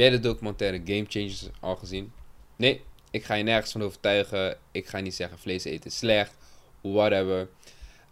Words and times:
jij 0.00 0.10
de 0.10 0.20
documentaire 0.20 0.80
Game 0.84 1.04
Changers 1.08 1.48
al 1.60 1.76
gezien? 1.76 2.12
Nee, 2.56 2.82
ik 3.10 3.24
ga 3.24 3.34
je 3.34 3.42
nergens 3.42 3.72
van 3.72 3.82
overtuigen. 3.82 4.58
Ik 4.70 4.86
ga 4.86 5.00
niet 5.00 5.14
zeggen 5.14 5.38
vlees 5.38 5.64
eten 5.64 5.90
is 5.90 5.96
slecht, 5.96 6.36
whatever. 6.80 7.48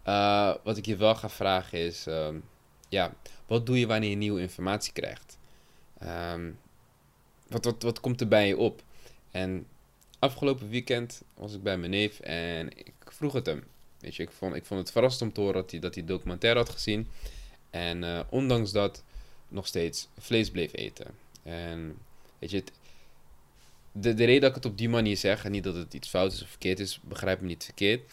Uh, 0.07 0.53
wat 0.63 0.77
ik 0.77 0.85
je 0.85 0.95
wel 0.95 1.15
ga 1.15 1.29
vragen 1.29 1.79
is, 1.79 2.05
um, 2.05 2.43
ja, 2.89 3.13
wat 3.47 3.65
doe 3.65 3.79
je 3.79 3.87
wanneer 3.87 4.09
je 4.09 4.15
nieuwe 4.15 4.41
informatie 4.41 4.93
krijgt? 4.93 5.37
Um, 6.03 6.59
wat, 7.47 7.75
wat, 7.79 7.99
komt 7.99 8.21
er 8.21 8.27
bij 8.27 8.47
je 8.47 8.57
op? 8.57 8.81
En 9.31 9.67
afgelopen 10.19 10.69
weekend 10.69 11.21
was 11.33 11.53
ik 11.53 11.63
bij 11.63 11.77
mijn 11.77 11.91
neef 11.91 12.19
en 12.19 12.77
ik 12.77 12.93
vroeg 13.05 13.33
het 13.33 13.45
hem. 13.45 13.63
Weet 13.99 14.15
je, 14.15 14.23
ik 14.23 14.31
vond, 14.31 14.55
ik 14.55 14.65
vond 14.65 14.79
het 14.79 14.91
verrassend 14.91 15.21
om 15.29 15.33
te 15.33 15.41
horen 15.41 15.61
dat 15.61 15.71
hij, 15.71 15.79
dat 15.79 16.07
documentaire 16.07 16.59
had 16.59 16.69
gezien. 16.69 17.07
En 17.69 18.03
uh, 18.03 18.19
ondanks 18.29 18.71
dat 18.71 19.03
nog 19.47 19.67
steeds 19.67 20.07
vlees 20.17 20.51
bleef 20.51 20.73
eten. 20.73 21.07
En 21.49 21.97
weet 22.39 22.51
je, 22.51 22.63
de, 23.91 24.13
de 24.13 24.25
reden 24.25 24.41
dat 24.41 24.49
ik 24.49 24.55
het 24.55 24.65
op 24.65 24.77
die 24.77 24.89
manier 24.89 25.17
zeg, 25.17 25.45
en 25.45 25.51
niet 25.51 25.63
dat 25.63 25.75
het 25.75 25.93
iets 25.93 26.09
fout 26.09 26.33
is 26.33 26.41
of 26.41 26.49
verkeerd 26.49 26.79
is, 26.79 26.99
begrijp 27.03 27.41
me 27.41 27.47
niet 27.47 27.63
verkeerd, 27.63 28.11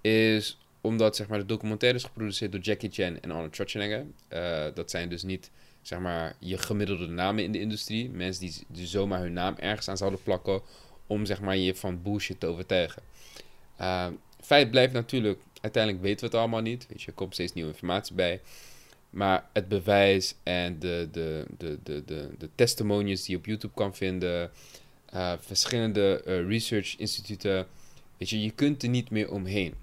is 0.00 0.58
omdat 0.80 1.16
zeg 1.16 1.28
maar, 1.28 1.38
de 1.38 1.46
documentaire 1.46 1.98
is 1.98 2.04
geproduceerd 2.04 2.52
door 2.52 2.60
Jackie 2.60 2.90
Chan 2.90 3.20
en 3.20 3.30
Arnold 3.30 3.54
Schwarzenegger. 3.54 4.06
Uh, 4.32 4.64
dat 4.74 4.90
zijn 4.90 5.08
dus 5.08 5.22
niet 5.22 5.50
zeg 5.82 5.98
maar, 5.98 6.36
je 6.38 6.58
gemiddelde 6.58 7.06
namen 7.06 7.44
in 7.44 7.52
de 7.52 7.60
industrie. 7.60 8.10
Mensen 8.10 8.40
die, 8.42 8.54
die 8.68 8.86
zomaar 8.86 9.20
hun 9.20 9.32
naam 9.32 9.54
ergens 9.56 9.88
aan 9.88 9.96
zouden 9.96 10.22
plakken 10.22 10.60
om 11.06 11.26
zeg 11.26 11.40
maar, 11.40 11.56
je 11.56 11.74
van 11.74 12.02
bullshit 12.02 12.40
te 12.40 12.46
overtuigen. 12.46 13.02
Uh, 13.80 14.06
feit 14.40 14.70
blijft 14.70 14.92
natuurlijk, 14.92 15.40
uiteindelijk 15.60 16.02
weten 16.02 16.20
we 16.20 16.26
het 16.26 16.34
allemaal 16.34 16.60
niet. 16.60 16.86
Weet 16.88 17.02
je, 17.02 17.06
er 17.06 17.12
komt 17.12 17.32
steeds 17.32 17.52
nieuwe 17.52 17.70
informatie 17.70 18.14
bij. 18.14 18.40
Maar 19.14 19.48
het 19.52 19.68
bewijs 19.68 20.34
en 20.42 20.78
de, 20.78 21.08
de, 21.12 21.46
de, 21.58 21.78
de, 21.82 22.04
de, 22.04 22.30
de 22.38 22.48
testimonies 22.54 23.22
die 23.22 23.30
je 23.30 23.36
op 23.36 23.46
YouTube 23.46 23.74
kan 23.74 23.94
vinden, 23.94 24.50
uh, 25.14 25.32
verschillende 25.40 26.22
uh, 26.26 26.48
research 26.48 26.96
instituten, 26.96 27.66
weet 28.18 28.30
je, 28.30 28.42
je 28.42 28.50
kunt 28.50 28.82
er 28.82 28.88
niet 28.88 29.10
meer 29.10 29.30
omheen. 29.30 29.74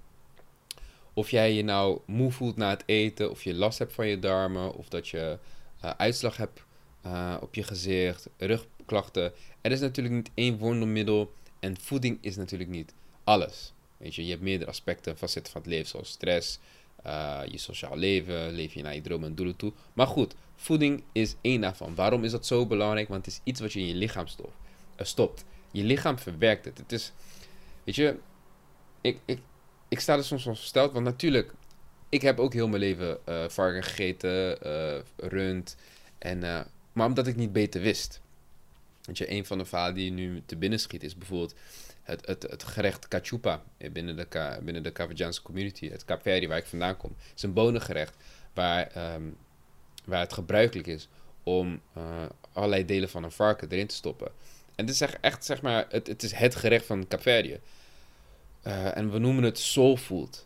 Of 1.13 1.29
jij 1.29 1.53
je 1.53 1.63
nou 1.63 1.99
moe 2.05 2.31
voelt 2.31 2.55
na 2.55 2.69
het 2.69 2.83
eten, 2.85 3.29
of 3.29 3.43
je 3.43 3.53
last 3.53 3.79
hebt 3.79 3.93
van 3.93 4.07
je 4.07 4.19
darmen, 4.19 4.73
of 4.75 4.87
dat 4.87 5.07
je 5.07 5.37
uh, 5.83 5.91
uitslag 5.97 6.37
hebt 6.37 6.63
op 7.41 7.55
je 7.55 7.63
gezicht, 7.63 8.29
rugklachten. 8.37 9.33
Er 9.61 9.71
is 9.71 9.79
natuurlijk 9.79 10.15
niet 10.15 10.31
één 10.33 10.57
wondermiddel 10.57 11.33
en 11.59 11.79
voeding 11.79 12.17
is 12.21 12.35
natuurlijk 12.35 12.69
niet 12.69 12.93
alles. 13.23 13.73
Weet 13.97 14.15
je, 14.15 14.23
je 14.23 14.29
hebt 14.29 14.41
meerdere 14.41 14.69
aspecten, 14.69 15.17
facetten 15.17 15.51
van 15.51 15.61
het 15.61 15.69
leven, 15.69 15.87
zoals 15.87 16.09
stress, 16.09 16.59
uh, 17.05 17.41
je 17.47 17.57
sociaal 17.57 17.97
leven, 17.97 18.51
leef 18.51 18.73
je 18.73 18.81
naar 18.81 18.95
je 18.95 19.01
dromen 19.01 19.29
en 19.29 19.35
doelen 19.35 19.55
toe. 19.55 19.73
Maar 19.93 20.07
goed, 20.07 20.35
voeding 20.55 21.03
is 21.11 21.35
één 21.41 21.61
daarvan. 21.61 21.95
Waarom 21.95 22.23
is 22.23 22.31
dat 22.31 22.45
zo 22.45 22.65
belangrijk? 22.65 23.07
Want 23.07 23.25
het 23.25 23.33
is 23.33 23.41
iets 23.43 23.59
wat 23.59 23.73
je 23.73 23.79
in 23.79 23.87
je 23.87 23.93
lichaam 23.93 24.27
stopt. 24.27 24.55
Uh, 24.97 25.05
stopt. 25.05 25.45
Je 25.71 25.83
lichaam 25.83 26.19
verwerkt 26.19 26.65
het. 26.65 26.77
Het 26.77 26.91
is, 26.91 27.11
weet 27.83 27.95
je, 27.95 28.17
ik, 29.01 29.19
ik, 29.25 29.39
ik 29.87 29.99
sta 29.99 30.17
er 30.17 30.23
soms 30.23 30.43
van 30.43 30.55
versteld, 30.55 30.91
want 30.91 31.05
natuurlijk, 31.05 31.53
ik 32.09 32.21
heb 32.21 32.39
ook 32.39 32.53
heel 32.53 32.67
mijn 32.67 32.81
leven 32.81 33.17
uh, 33.29 33.47
varken 33.47 33.83
gegeten, 33.83 34.57
rund, 35.17 35.75
en, 36.17 36.39
maar 36.93 37.07
omdat 37.07 37.27
ik 37.27 37.35
niet 37.35 37.53
beter 37.53 37.81
wist. 37.81 38.21
Weet 39.01 39.17
je, 39.17 39.31
een 39.31 39.45
van 39.45 39.57
de 39.57 39.65
verhalen 39.65 39.95
die 39.95 40.11
nu 40.11 40.41
te 40.45 40.55
binnen 40.55 40.79
schiet 40.79 41.03
is 41.03 41.17
bijvoorbeeld 41.17 41.55
het, 42.11 42.27
het, 42.27 42.43
het 42.43 42.63
gerecht 42.63 43.07
cachupa 43.07 43.61
binnen 43.91 44.15
de, 44.15 44.57
binnen 44.63 44.83
de 44.83 44.91
Cavajanse 44.91 45.41
community, 45.41 45.89
het 45.89 46.05
Capverdi 46.05 46.47
waar 46.47 46.57
ik 46.57 46.65
vandaan 46.65 46.97
kom, 46.97 47.15
is 47.35 47.43
een 47.43 47.53
bonengerecht 47.53 48.15
waar, 48.53 49.13
um, 49.15 49.37
waar 50.05 50.19
het 50.19 50.33
gebruikelijk 50.33 50.87
is 50.87 51.07
om 51.43 51.81
uh, 51.97 52.03
allerlei 52.53 52.85
delen 52.85 53.09
van 53.09 53.23
een 53.23 53.31
varken 53.31 53.69
erin 53.69 53.87
te 53.87 53.95
stoppen. 53.95 54.27
En 54.75 54.85
het 54.85 54.93
is 54.93 55.01
echt, 55.21 55.45
zeg 55.45 55.61
maar, 55.61 55.85
het, 55.89 56.07
het 56.07 56.23
is 56.23 56.31
het 56.31 56.55
gerecht 56.55 56.85
van 56.85 57.07
Capverdië. 57.07 57.59
Uh, 58.67 58.97
en 58.97 59.11
we 59.11 59.19
noemen 59.19 59.43
het 59.43 59.59
soul 59.59 59.97
food. 59.97 60.45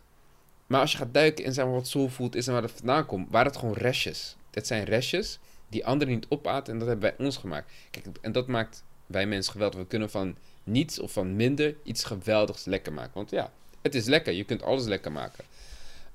Maar 0.66 0.80
als 0.80 0.92
je 0.92 0.98
gaat 0.98 1.14
duiken 1.14 1.44
in 1.44 1.52
zeg 1.52 1.64
maar, 1.64 1.74
wat 1.74 1.88
soul 1.88 2.08
food 2.08 2.34
is 2.34 2.46
en 2.46 2.52
waar 2.52 2.62
het 2.62 2.72
vandaan 2.72 3.06
komt, 3.06 3.30
waren 3.30 3.46
het 3.46 3.56
gewoon 3.56 3.74
restjes. 3.74 4.36
Het 4.50 4.66
zijn 4.66 4.84
restjes 4.84 5.38
die 5.68 5.86
anderen 5.86 6.14
niet 6.14 6.26
opaten 6.28 6.72
en 6.72 6.78
dat 6.78 6.88
hebben 6.88 7.10
wij 7.16 7.26
ons 7.26 7.36
gemaakt. 7.36 7.72
Kijk, 7.90 8.06
en 8.20 8.32
dat 8.32 8.46
maakt 8.46 8.84
wij 9.06 9.26
mensen 9.26 9.52
geweldig. 9.52 9.80
We 9.80 9.86
kunnen 9.86 10.10
van 10.10 10.36
niets 10.66 10.98
of 10.98 11.12
van 11.12 11.36
minder 11.36 11.76
iets 11.82 12.04
geweldigs 12.04 12.64
lekker 12.64 12.92
maken. 12.92 13.14
Want 13.14 13.30
ja, 13.30 13.52
het 13.82 13.94
is 13.94 14.06
lekker. 14.06 14.32
Je 14.32 14.44
kunt 14.44 14.62
alles 14.62 14.84
lekker 14.84 15.12
maken. 15.12 15.44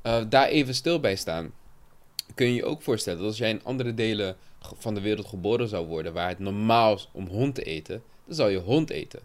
Uh, 0.03 0.23
daar 0.29 0.47
even 0.47 0.75
stil 0.75 0.99
bij 0.99 1.15
staan. 1.15 1.53
Kun 2.35 2.47
je 2.47 2.53
je 2.53 2.65
ook 2.65 2.81
voorstellen 2.81 3.19
dat 3.19 3.27
als 3.27 3.37
jij 3.37 3.49
in 3.49 3.63
andere 3.63 3.93
delen 3.93 4.35
van 4.77 4.93
de 4.93 5.01
wereld 5.01 5.27
geboren 5.27 5.67
zou 5.67 5.87
worden, 5.87 6.13
waar 6.13 6.29
het 6.29 6.39
normaal 6.39 6.93
is 6.93 7.09
om 7.11 7.27
hond 7.27 7.55
te 7.55 7.63
eten, 7.63 8.03
dan 8.25 8.35
zou 8.35 8.51
je 8.51 8.57
hond 8.57 8.89
eten. 8.89 9.19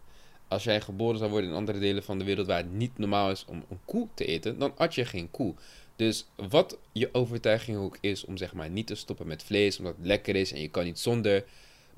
Als 0.49 0.65
jij 0.65 0.81
geboren 0.81 1.19
zou 1.19 1.31
worden 1.31 1.51
in 1.51 1.57
andere 1.57 1.79
delen 1.79 2.03
van 2.03 2.19
de 2.19 2.25
wereld 2.25 2.47
waar 2.47 2.57
het 2.57 2.73
niet 2.73 2.99
normaal 2.99 3.31
is 3.31 3.45
om 3.49 3.65
een 3.71 3.81
koe 3.85 4.09
te 4.15 4.25
eten, 4.25 4.59
dan 4.59 4.73
at 4.77 4.95
je 4.95 5.05
geen 5.05 5.31
koe. 5.31 5.55
Dus 5.97 6.27
wat 6.37 6.79
je 6.93 7.09
overtuiging 7.13 7.79
ook 7.79 7.99
is 8.01 8.25
om 8.25 8.37
zeg 8.37 8.53
maar 8.53 8.71
niet 8.71 8.87
te 8.87 8.95
stoppen 8.95 9.27
met 9.27 9.43
vlees, 9.43 9.79
omdat 9.79 9.97
het 9.97 10.07
lekker 10.07 10.37
is 10.37 10.53
en 10.53 10.61
je 10.61 10.69
kan 10.69 10.85
niet 10.85 10.99
zonder, 10.99 11.45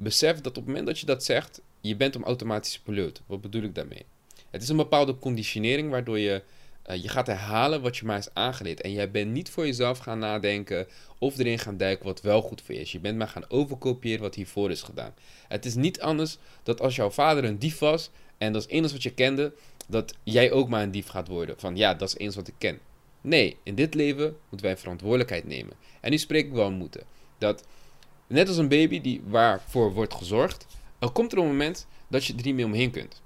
besef 0.01 0.37
dat 0.37 0.47
op 0.47 0.55
het 0.55 0.67
moment 0.67 0.87
dat 0.87 0.99
je 0.99 1.07
dat 1.07 1.25
zegt, 1.25 1.61
je 1.81 1.97
bent 1.97 2.15
een 2.15 2.25
automatische 2.25 2.83
piloot. 2.83 3.23
Wat 3.27 3.41
bedoel 3.41 3.63
ik 3.63 3.75
daarmee? 3.75 4.05
Het 4.51 4.63
is 4.63 4.69
een 4.69 4.77
bepaalde 4.77 5.19
conditionering 5.19 5.91
waardoor 5.91 6.19
je 6.19 6.43
uh, 6.91 7.03
je 7.03 7.09
gaat 7.09 7.27
herhalen 7.27 7.83
wat 7.83 7.97
je 7.97 8.05
maar 8.05 8.19
is 8.19 8.35
aangeleerd. 8.35 8.81
En 8.81 8.93
jij 8.93 9.11
bent 9.11 9.31
niet 9.31 9.51
voor 9.51 9.67
jezelf 9.67 9.99
gaan 9.99 10.19
nadenken 10.19 10.87
of 11.19 11.39
erin 11.39 11.59
gaan 11.59 11.77
duiken 11.77 12.07
wat 12.07 12.21
wel 12.21 12.43
goed 12.43 12.63
voor 12.63 12.75
je 12.75 12.81
is. 12.81 12.93
Je 12.93 13.01
bent 13.01 13.19
maar 13.19 13.29
gaan 13.29 13.51
overkopiëren 13.51 14.21
wat 14.21 14.35
hiervoor 14.35 14.71
is 14.71 14.83
gedaan. 14.83 15.15
Het 15.49 15.65
is 15.65 15.75
niet 15.75 16.01
anders 16.01 16.39
dat 16.63 16.81
als 16.81 16.97
jouw 16.97 17.11
vader 17.11 17.45
een 17.45 17.59
dief 17.59 17.79
was 17.79 18.11
en 18.39 18.53
dat 18.53 18.63
is 18.63 18.69
eens 18.69 18.93
wat 18.93 19.03
je 19.03 19.15
kende, 19.15 19.53
dat 19.87 20.15
jij 20.23 20.53
ook 20.53 20.69
maar 20.69 20.83
een 20.83 20.91
dief 20.91 21.09
gaat 21.09 21.29
worden. 21.29 21.55
Van 21.59 21.77
ja, 21.77 21.95
dat 21.95 22.09
is 22.09 22.19
eens 22.19 22.35
wat 22.35 22.49
ik 22.49 22.55
ken. 22.59 22.79
Nee, 23.21 23.57
in 23.63 23.75
dit 23.75 23.95
leven 23.95 24.37
moeten 24.49 24.67
wij 24.67 24.77
verantwoordelijkheid 24.77 25.47
nemen. 25.47 25.77
En 26.01 26.11
nu 26.11 26.19
spreek 26.19 26.47
ik 26.47 26.53
wel 26.53 26.71
moeten. 26.71 27.03
Dat 27.39 27.67
net 28.29 28.49
als 28.49 28.57
een 28.57 28.69
baby 28.69 29.01
die 29.01 29.23
waarvoor 29.27 29.93
wordt 29.93 30.15
gezorgd, 30.15 30.67
er 30.99 31.11
komt 31.11 31.33
er 31.33 31.39
een 31.39 31.47
moment 31.47 31.87
dat 32.09 32.25
je 32.25 32.35
er 32.35 32.45
niet 32.45 32.55
meer 32.55 32.65
omheen 32.65 32.91
kunt. 32.91 33.23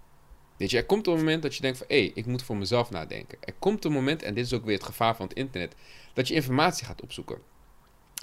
Weet 0.57 0.71
je, 0.71 0.77
er 0.77 0.87
komt 0.87 1.07
een 1.07 1.17
moment 1.17 1.43
dat 1.43 1.55
je 1.55 1.61
denkt 1.61 1.79
van, 1.79 1.87
hé, 1.89 1.99
hey, 2.01 2.13
ik 2.15 2.27
moet 2.27 2.43
voor 2.43 2.57
mezelf 2.57 2.91
nadenken. 2.91 3.39
Er 3.41 3.55
komt 3.59 3.85
een 3.85 3.93
moment, 3.93 4.23
en 4.23 4.35
dit 4.35 4.45
is 4.45 4.53
ook 4.53 4.65
weer 4.65 4.77
het 4.77 4.87
gevaar 4.87 5.17
van 5.17 5.27
het 5.27 5.37
internet, 5.37 5.75
dat 6.13 6.29
je 6.29 6.35
informatie 6.35 6.87
gaat 6.87 7.03
opzoeken. 7.03 7.39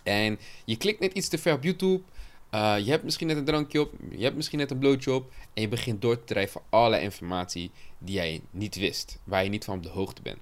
En 0.03 0.39
je 0.65 0.77
klikt 0.77 0.99
net 0.99 1.13
iets 1.13 1.27
te 1.27 1.37
ver 1.37 1.53
op 1.53 1.63
YouTube, 1.63 2.03
uh, 2.51 2.75
je 2.77 2.91
hebt 2.91 3.03
misschien 3.03 3.27
net 3.27 3.37
een 3.37 3.45
drankje 3.45 3.81
op, 3.81 3.93
je 4.09 4.23
hebt 4.23 4.35
misschien 4.35 4.59
net 4.59 4.71
een 4.71 4.79
blootje 4.79 5.13
op, 5.13 5.31
en 5.53 5.61
je 5.61 5.67
begint 5.67 6.01
door 6.01 6.19
te 6.19 6.23
drijven 6.25 6.61
allerlei 6.69 7.03
informatie 7.03 7.71
die 7.97 8.15
jij 8.15 8.41
niet 8.51 8.75
wist, 8.75 9.19
waar 9.23 9.43
je 9.43 9.49
niet 9.49 9.65
van 9.65 9.75
op 9.75 9.83
de 9.83 9.89
hoogte 9.89 10.21
bent. 10.21 10.39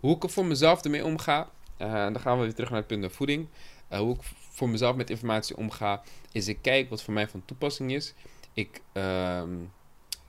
Hoe 0.00 0.16
ik 0.16 0.22
er 0.22 0.30
voor 0.30 0.44
mezelf 0.44 0.84
ermee 0.84 1.04
omga, 1.04 1.50
uh, 1.78 1.92
dan 1.92 2.20
gaan 2.20 2.38
we 2.38 2.44
weer 2.44 2.54
terug 2.54 2.70
naar 2.70 2.78
het 2.78 2.86
punt 2.86 3.00
van 3.00 3.10
voeding. 3.10 3.46
Uh, 3.92 3.98
hoe 3.98 4.14
ik 4.14 4.22
voor 4.52 4.68
mezelf 4.68 4.96
met 4.96 5.10
informatie 5.10 5.56
omga, 5.56 6.02
is 6.32 6.48
ik 6.48 6.58
kijk 6.60 6.90
wat 6.90 7.02
voor 7.02 7.14
mij 7.14 7.28
van 7.28 7.42
toepassing 7.44 7.92
is. 7.92 8.14
Ik, 8.54 8.80
uh, 8.92 9.42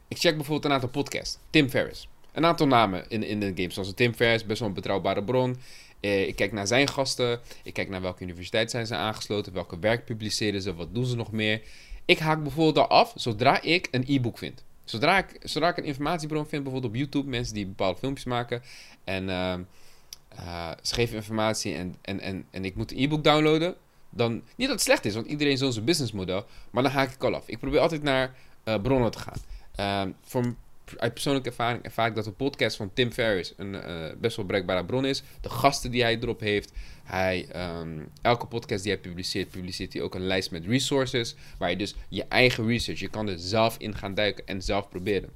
ik 0.07 0.17
check 0.17 0.35
bijvoorbeeld 0.35 0.65
een 0.65 0.71
aantal 0.71 0.89
podcasts. 0.89 1.37
Tim 1.49 1.69
Ferriss. 1.69 2.07
Een 2.31 2.45
aantal 2.45 2.67
namen 2.67 3.05
in, 3.09 3.23
in 3.23 3.39
de 3.39 3.51
game. 3.55 3.71
Zoals 3.71 3.93
Tim 3.93 4.13
Ferriss, 4.13 4.45
best 4.45 4.59
wel 4.59 4.67
een 4.67 4.73
betrouwbare 4.73 5.23
bron. 5.23 5.57
Eh, 5.99 6.27
ik 6.27 6.35
kijk 6.35 6.51
naar 6.51 6.67
zijn 6.67 6.87
gasten. 6.87 7.39
Ik 7.63 7.73
kijk 7.73 7.89
naar 7.89 8.01
welke 8.01 8.23
universiteit 8.23 8.71
zijn 8.71 8.87
ze 8.87 8.95
aangesloten. 8.95 9.53
Welke 9.53 9.79
werk 9.79 10.05
publiceren 10.05 10.61
ze. 10.61 10.73
Wat 10.73 10.93
doen 10.93 11.05
ze 11.05 11.15
nog 11.15 11.31
meer. 11.31 11.61
Ik 12.05 12.19
haak 12.19 12.43
bijvoorbeeld 12.43 12.77
al 12.77 12.97
af 12.97 13.13
zodra 13.15 13.61
ik 13.61 13.87
een 13.91 14.03
e-book 14.07 14.37
vind. 14.37 14.63
Zodra 14.83 15.17
ik, 15.17 15.37
zodra 15.39 15.69
ik 15.69 15.77
een 15.77 15.83
informatiebron 15.83 16.47
vind, 16.47 16.63
bijvoorbeeld 16.63 16.93
op 16.93 16.99
YouTube, 16.99 17.29
mensen 17.29 17.53
die 17.53 17.65
bepaalde 17.65 17.99
filmpjes 17.99 18.25
maken. 18.25 18.61
En 19.03 19.27
uh, 19.27 20.73
informatie 20.95 21.73
en, 21.73 21.95
en, 22.01 22.19
en, 22.19 22.45
en 22.51 22.65
ik 22.65 22.75
moet 22.75 22.91
een 22.91 22.97
e-book 22.97 23.23
downloaden 23.23 23.75
dan 24.15 24.33
niet 24.33 24.67
dat 24.67 24.69
het 24.69 24.81
slecht 24.81 25.05
is, 25.05 25.13
want 25.13 25.27
iedereen 25.27 25.57
zo'n 25.57 25.73
zijn 25.73 25.85
businessmodel, 25.85 26.45
maar 26.71 26.83
dan 26.83 26.91
haak 26.91 27.11
ik 27.11 27.23
al 27.23 27.35
af. 27.35 27.47
Ik 27.47 27.59
probeer 27.59 27.79
altijd 27.79 28.03
naar 28.03 28.35
uh, 28.65 28.81
bronnen 28.81 29.11
te 29.11 29.19
gaan. 29.19 29.41
Uh, 29.79 30.13
voor, 30.21 30.55
uit 30.97 31.13
persoonlijke 31.13 31.49
ervaring 31.49 31.83
ervaar 31.83 32.07
ik 32.07 32.15
dat 32.15 32.23
de 32.23 32.31
podcast 32.31 32.75
van 32.75 32.93
Tim 32.93 33.11
Ferriss 33.11 33.53
een 33.57 33.73
uh, 33.73 34.09
best 34.17 34.35
wel 34.35 34.45
bereikbare 34.45 34.85
bron 34.85 35.05
is. 35.05 35.23
De 35.41 35.49
gasten 35.49 35.91
die 35.91 36.01
hij 36.01 36.19
erop 36.19 36.39
heeft. 36.39 36.71
Hij, 37.03 37.47
um, 37.79 38.09
elke 38.21 38.45
podcast 38.45 38.83
die 38.83 38.91
hij 38.91 39.01
publiceert, 39.01 39.49
publiceert 39.49 39.93
hij 39.93 40.01
ook 40.01 40.15
een 40.15 40.27
lijst 40.27 40.51
met 40.51 40.65
resources. 40.65 41.35
Waar 41.57 41.69
je 41.69 41.77
dus 41.77 41.95
je 42.09 42.25
eigen 42.29 42.67
research, 42.67 42.99
je 42.99 43.09
kan 43.09 43.27
er 43.27 43.39
zelf 43.39 43.77
in 43.77 43.95
gaan 43.95 44.13
duiken 44.13 44.47
en 44.47 44.61
zelf 44.61 44.89
proberen. 44.89 45.29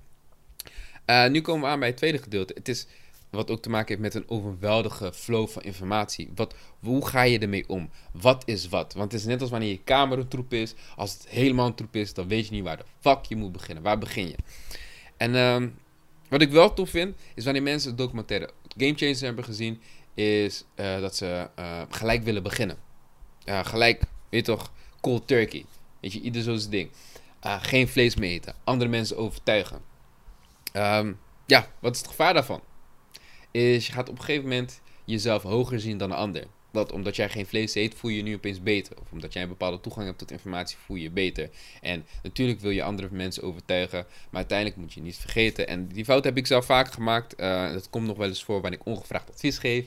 Uh, 1.05 1.27
nu 1.27 1.41
komen 1.41 1.61
we 1.61 1.67
aan 1.67 1.79
bij 1.79 1.87
het 1.87 1.97
tweede 1.97 2.17
gedeelte. 2.17 2.53
Het 2.53 2.67
is 2.67 2.87
wat 3.37 3.51
ook 3.51 3.61
te 3.61 3.69
maken 3.69 3.87
heeft 3.87 4.13
met 4.13 4.23
een 4.23 4.29
overweldige 4.29 5.13
flow 5.13 5.47
van 5.47 5.61
informatie. 5.61 6.31
Wat, 6.35 6.55
hoe 6.79 7.07
ga 7.07 7.21
je 7.21 7.39
ermee 7.39 7.69
om? 7.69 7.89
Wat 8.11 8.43
is 8.45 8.69
wat? 8.69 8.93
Want 8.93 9.11
het 9.11 9.21
is 9.21 9.27
net 9.27 9.41
als 9.41 9.49
wanneer 9.49 9.69
je 9.69 9.83
kamer 9.83 10.17
een 10.17 10.27
troep 10.27 10.53
is. 10.53 10.73
Als 10.95 11.13
het 11.13 11.27
helemaal 11.27 11.67
een 11.67 11.75
troep 11.75 11.95
is, 11.95 12.13
dan 12.13 12.27
weet 12.27 12.47
je 12.47 12.53
niet 12.53 12.63
waar 12.63 12.77
de 12.77 12.85
fuck 12.99 13.25
je 13.25 13.35
moet 13.35 13.51
beginnen. 13.51 13.83
Waar 13.83 13.97
begin 13.97 14.27
je? 14.27 14.35
En 15.17 15.35
um, 15.35 15.75
wat 16.29 16.41
ik 16.41 16.51
wel 16.51 16.73
tof 16.73 16.89
vind, 16.89 17.15
is 17.35 17.43
wanneer 17.43 17.63
mensen 17.63 17.89
het 17.89 17.97
documentaire 17.97 18.49
Game 18.77 18.93
Changers 18.95 19.21
hebben 19.21 19.43
gezien, 19.43 19.81
is 20.13 20.63
uh, 20.75 20.99
dat 20.99 21.15
ze 21.15 21.49
uh, 21.59 21.81
gelijk 21.89 22.23
willen 22.23 22.43
beginnen. 22.43 22.77
Gelijk, 23.45 24.01
weet 24.29 24.45
je 24.45 24.51
toch, 24.51 24.71
cold 25.01 25.27
turkey. 25.27 25.65
Weet 26.01 26.13
je, 26.13 26.21
ieder 26.21 26.41
zo'n 26.41 26.69
ding. 26.69 26.89
Uh, 27.45 27.55
geen 27.61 27.87
vlees 27.87 28.15
meer 28.15 28.29
eten. 28.29 28.53
Andere 28.63 28.89
mensen 28.89 29.17
overtuigen. 29.17 29.81
Ehm, 30.71 31.13
ja, 31.45 31.67
wat 31.79 31.93
is 31.93 31.99
het 31.99 32.07
gevaar 32.07 32.33
daarvan? 32.33 32.61
Is 33.57 33.87
je 33.87 33.93
gaat 33.93 34.09
op 34.09 34.17
een 34.17 34.23
gegeven 34.23 34.49
moment 34.49 34.81
jezelf 35.05 35.43
hoger 35.43 35.79
zien 35.79 35.97
dan 35.97 36.11
een 36.11 36.17
ander. 36.17 36.43
Dat 36.71 36.91
omdat 36.91 37.15
jij 37.15 37.29
geen 37.29 37.45
vlees 37.45 37.75
eet, 37.75 37.95
voel 37.95 38.11
je 38.11 38.17
je 38.17 38.23
nu 38.23 38.35
opeens 38.35 38.63
beter. 38.63 38.95
Of 39.01 39.11
omdat 39.11 39.33
jij 39.33 39.41
een 39.41 39.49
bepaalde 39.49 39.79
toegang 39.79 40.05
hebt 40.05 40.17
tot 40.17 40.31
informatie, 40.31 40.77
voel 40.85 40.97
je 40.97 41.03
je 41.03 41.09
beter. 41.09 41.49
En 41.81 42.05
natuurlijk 42.23 42.59
wil 42.59 42.71
je 42.71 42.83
andere 42.83 43.07
mensen 43.11 43.43
overtuigen, 43.43 44.05
maar 44.29 44.39
uiteindelijk 44.39 44.77
moet 44.77 44.93
je 44.93 45.01
niet 45.01 45.17
vergeten. 45.17 45.67
En 45.67 45.87
die 45.87 46.05
fout 46.05 46.23
heb 46.23 46.37
ik 46.37 46.47
zelf 46.47 46.65
vaker 46.65 46.93
gemaakt. 46.93 47.39
Uh, 47.39 47.71
dat 47.71 47.89
komt 47.89 48.07
nog 48.07 48.17
wel 48.17 48.27
eens 48.27 48.43
voor 48.43 48.61
wanneer 48.61 48.79
ik 48.79 48.85
ongevraagd 48.85 49.29
advies 49.29 49.57
geef. 49.57 49.85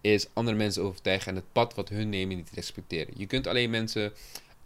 Is 0.00 0.26
andere 0.32 0.56
mensen 0.56 0.82
overtuigen 0.82 1.28
en 1.28 1.36
het 1.36 1.52
pad 1.52 1.74
wat 1.74 1.88
hun 1.88 2.08
nemen 2.08 2.36
niet 2.36 2.50
respecteren. 2.54 3.14
Je 3.16 3.26
kunt 3.26 3.46
alleen 3.46 3.70
mensen 3.70 4.12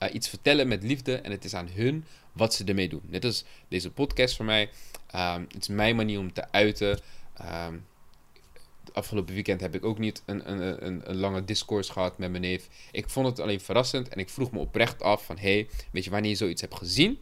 uh, 0.03 0.15
iets 0.15 0.29
vertellen 0.29 0.69
met 0.69 0.83
liefde 0.83 1.17
en 1.17 1.31
het 1.31 1.45
is 1.45 1.55
aan 1.55 1.69
hun 1.75 2.05
wat 2.33 2.55
ze 2.55 2.65
ermee 2.65 2.89
doen. 2.89 3.03
Net 3.07 3.25
als 3.25 3.45
deze 3.69 3.91
podcast 3.91 4.37
voor 4.37 4.45
mij. 4.45 4.71
Um, 5.15 5.47
het 5.53 5.61
is 5.61 5.69
mijn 5.69 5.97
manier 5.97 6.19
om 6.19 6.33
te 6.33 6.51
uiten. 6.51 7.01
Um, 7.67 7.85
afgelopen 8.95 9.35
weekend 9.35 9.61
heb 9.61 9.75
ik 9.75 9.85
ook 9.85 9.99
niet 9.99 10.23
een, 10.27 10.51
een, 10.51 10.87
een, 10.87 11.11
een, 11.11 11.17
lange 11.17 11.45
discourse 11.45 11.93
gehad 11.93 12.19
met 12.19 12.31
mijn 12.31 12.43
neef. 12.43 12.69
Ik 12.93 13.09
vond 13.09 13.27
het 13.27 13.41
alleen 13.41 13.61
verrassend 13.61 14.09
en 14.09 14.19
ik 14.19 14.29
vroeg 14.29 14.51
me 14.51 14.59
oprecht 14.59 15.03
af 15.03 15.25
van... 15.25 15.39
hey, 15.39 15.69
weet 15.93 16.05
je, 16.05 16.11
wanneer 16.11 16.31
je 16.31 16.37
zoiets 16.37 16.61
hebt 16.61 16.75
gezien, 16.75 17.19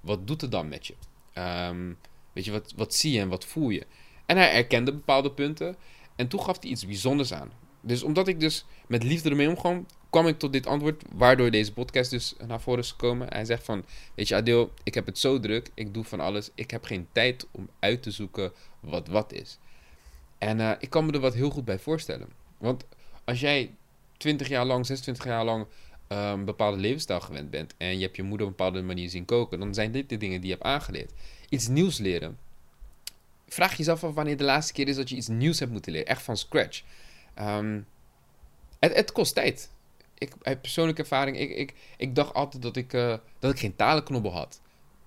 wat 0.00 0.26
doet 0.26 0.40
het 0.40 0.50
dan 0.50 0.68
met 0.68 0.86
je? 0.86 0.94
Um, 1.68 1.98
weet 2.32 2.44
je, 2.44 2.50
wat, 2.50 2.72
wat 2.76 2.94
zie 2.94 3.12
je 3.12 3.20
en 3.20 3.28
wat 3.28 3.44
voel 3.44 3.70
je? 3.70 3.86
En 4.26 4.36
hij 4.36 4.52
erkende 4.52 4.92
bepaalde 4.92 5.30
punten 5.30 5.76
en 6.16 6.28
toen 6.28 6.42
gaf 6.42 6.60
hij 6.60 6.70
iets 6.70 6.86
bijzonders 6.86 7.32
aan. 7.32 7.50
Dus 7.80 8.02
omdat 8.02 8.28
ik 8.28 8.40
dus 8.40 8.64
met 8.86 9.02
liefde 9.02 9.30
ermee 9.30 9.48
omging, 9.48 9.86
kwam 10.10 10.26
ik 10.26 10.38
tot 10.38 10.52
dit 10.52 10.66
antwoord, 10.66 11.02
waardoor 11.12 11.50
deze 11.50 11.72
podcast 11.72 12.10
dus 12.10 12.34
naar 12.46 12.60
voren 12.60 12.80
is 12.80 12.90
gekomen. 12.90 13.28
Hij 13.28 13.44
zegt 13.44 13.64
van, 13.64 13.84
weet 14.14 14.28
je 14.28 14.34
Adil, 14.34 14.72
ik 14.82 14.94
heb 14.94 15.06
het 15.06 15.18
zo 15.18 15.40
druk, 15.40 15.70
ik 15.74 15.94
doe 15.94 16.04
van 16.04 16.20
alles, 16.20 16.50
ik 16.54 16.70
heb 16.70 16.84
geen 16.84 17.08
tijd 17.12 17.46
om 17.50 17.68
uit 17.78 18.02
te 18.02 18.10
zoeken 18.10 18.52
wat 18.80 19.08
wat 19.08 19.32
is. 19.32 19.58
En 20.40 20.58
uh, 20.58 20.72
ik 20.78 20.90
kan 20.90 21.06
me 21.06 21.12
er 21.12 21.20
wat 21.20 21.34
heel 21.34 21.50
goed 21.50 21.64
bij 21.64 21.78
voorstellen. 21.78 22.28
Want 22.58 22.84
als 23.24 23.40
jij 23.40 23.74
20 24.16 24.48
jaar 24.48 24.64
lang, 24.64 24.86
26 24.86 25.24
jaar 25.24 25.44
lang 25.44 25.66
een 26.08 26.18
um, 26.18 26.44
bepaalde 26.44 26.76
levensstijl 26.76 27.20
gewend 27.20 27.50
bent 27.50 27.74
en 27.76 27.98
je 27.98 28.04
hebt 28.04 28.16
je 28.16 28.22
moeder 28.22 28.46
op 28.46 28.52
een 28.52 28.58
bepaalde 28.58 28.82
manier 28.86 29.10
zien 29.10 29.24
koken, 29.24 29.60
dan 29.60 29.74
zijn 29.74 29.92
dit 29.92 30.08
de 30.08 30.16
dingen 30.16 30.40
die 30.40 30.50
je 30.50 30.54
hebt 30.54 30.66
aangeleerd. 30.66 31.12
Iets 31.48 31.68
nieuws 31.68 31.98
leren. 31.98 32.38
Vraag 33.48 33.76
jezelf 33.76 34.04
af 34.04 34.14
wanneer 34.14 34.36
de 34.36 34.44
laatste 34.44 34.72
keer 34.72 34.88
is 34.88 34.96
dat 34.96 35.08
je 35.08 35.16
iets 35.16 35.28
nieuws 35.28 35.58
hebt 35.58 35.72
moeten 35.72 35.92
leren, 35.92 36.06
echt 36.06 36.22
van 36.22 36.36
scratch. 36.36 36.82
Um, 37.38 37.86
het, 38.78 38.94
het, 38.94 39.12
kost 39.12 39.34
tijd. 39.34 39.70
Ik 40.18 40.32
heb 40.42 40.60
persoonlijke 40.60 41.02
ervaring. 41.02 41.38
Ik, 41.38 41.50
ik, 41.50 41.74
ik 41.96 42.14
dacht 42.14 42.34
altijd 42.34 42.62
dat 42.62 42.76
ik, 42.76 42.92
uh, 42.92 43.16
dat 43.38 43.52
ik 43.52 43.58
geen 43.58 43.76
talenknobbel 43.76 44.32
had. 44.32 44.60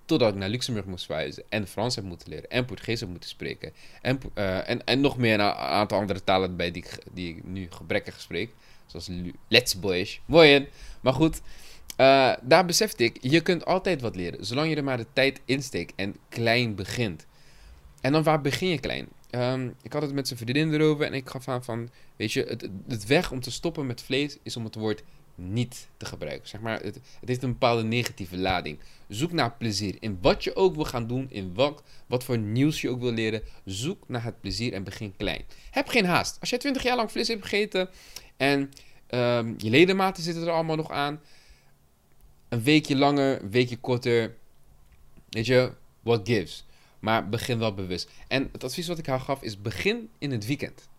Totdat 0.06 0.30
ik 0.30 0.36
naar 0.36 0.50
Luxemburg 0.50 0.86
moest 0.86 1.06
verhuizen 1.06 1.44
en 1.50 1.68
Frans 1.68 1.96
heb 1.96 2.04
moeten 2.04 2.30
leren 2.30 2.50
en 2.50 2.66
Portugees 2.66 3.00
heb 3.00 3.10
moeten 3.10 3.30
spreken. 3.30 3.74
En, 4.02 4.20
uh, 4.36 4.70
en, 4.70 4.86
en 4.86 5.02
nog 5.02 5.18
meer 5.18 5.34
een 5.34 5.42
aantal 5.52 6.00
andere 6.00 6.24
talen 6.24 6.56
bij 6.56 6.72
die 6.72 6.84
die 7.14 7.36
ik 7.36 7.44
nu 7.44 7.68
gebrekkig 7.70 8.20
spreek. 8.20 8.54
Zoals 8.86 9.10
Let's 9.48 9.80
Boyish. 9.80 10.18
Mooi 10.26 10.68
Maar 11.02 11.14
goed, 11.14 11.42
uh, 11.98 12.34
daar 12.42 12.66
besefte 12.66 13.04
ik, 13.04 13.18
je 13.22 13.42
kunt 13.42 13.66
altijd 13.66 14.02
wat 14.02 14.16
leren. 14.16 14.46
Zolang 14.46 14.70
je 14.70 14.76
er 14.76 14.84
maar 14.84 14.98
de 14.98 15.08
tijd 15.14 15.42
insteekt 15.46 15.94
en 15.96 16.16
klein 16.30 16.76
begint. 16.76 17.26
En 18.02 18.12
dan 18.12 18.24
waar 18.24 18.42
begin 18.42 18.70
je 18.70 18.80
klein? 18.80 19.08
Um, 19.32 19.76
ik 19.82 19.94
had 19.94 20.02
het 20.02 20.14
met 20.14 20.28
zijn 20.28 20.40
vriendin 20.40 20.74
erover 20.74 21.06
en 21.06 21.14
ik 21.14 21.30
gaf 21.30 21.48
aan 21.48 21.64
van, 21.64 21.90
weet 22.16 22.32
je, 22.32 22.44
het, 22.44 22.70
het 22.88 23.06
weg 23.06 23.32
om 23.32 23.40
te 23.40 23.52
stoppen 23.52 23.86
met 23.86 24.02
vlees 24.02 24.38
is 24.44 24.58
om 24.58 24.64
het 24.64 24.76
woord 24.76 25.04
niet 25.36 25.88
te 25.98 26.06
gebruiken. 26.06 26.48
Zeg 26.48 26.62
maar, 26.62 26.82
het, 26.82 27.00
heeft 27.26 27.44
een 27.44 27.52
bepaalde 27.52 27.84
negatieve 27.84 28.38
lading. 28.38 28.80
Zoek 29.08 29.32
naar 29.32 29.52
plezier. 29.52 29.96
In 30.00 30.18
wat 30.22 30.44
je 30.44 30.56
ook 30.56 30.76
wil 30.76 30.86
gaan 30.86 31.08
doen, 31.08 31.28
in 31.30 31.54
wat, 31.54 31.84
wat 32.08 32.24
voor 32.24 32.38
nieuws 32.38 32.82
je 32.82 32.90
ook 32.90 33.00
wil 33.00 33.12
leren, 33.12 33.42
zoek 33.66 34.04
naar 34.08 34.24
het 34.24 34.42
plezier 34.42 34.74
en 34.74 34.84
begin 34.84 35.14
klein. 35.18 35.42
Heb 35.72 35.88
geen 35.88 36.06
haast. 36.06 36.40
Als 36.40 36.50
jij 36.50 36.60
20 36.60 36.84
jaar 36.84 36.96
lang 36.96 37.12
vlees 37.12 37.28
hebt 37.28 37.42
gegeten 37.42 37.90
en 38.38 38.72
um, 39.10 39.56
je 39.58 39.70
ledematen 39.70 40.24
zitten 40.24 40.44
er 40.44 40.52
allemaal 40.52 40.76
nog 40.76 40.92
aan, 40.92 41.22
een 42.50 42.64
weekje 42.64 42.96
langer, 42.96 43.42
een 43.42 43.52
weekje 43.52 43.78
korter, 43.78 44.36
weet 45.30 45.46
je, 45.46 45.72
what 46.02 46.28
gives. 46.28 46.66
Maar 47.00 47.30
begin 47.30 47.60
wel 47.60 47.74
bewust. 47.74 48.10
En 48.28 48.50
het 48.52 48.64
advies 48.64 48.88
wat 48.88 48.98
ik 48.98 49.06
haar 49.06 49.20
gaf 49.20 49.42
is: 49.42 49.62
begin 49.62 50.10
in 50.18 50.32
het 50.32 50.46
weekend. 50.46 50.90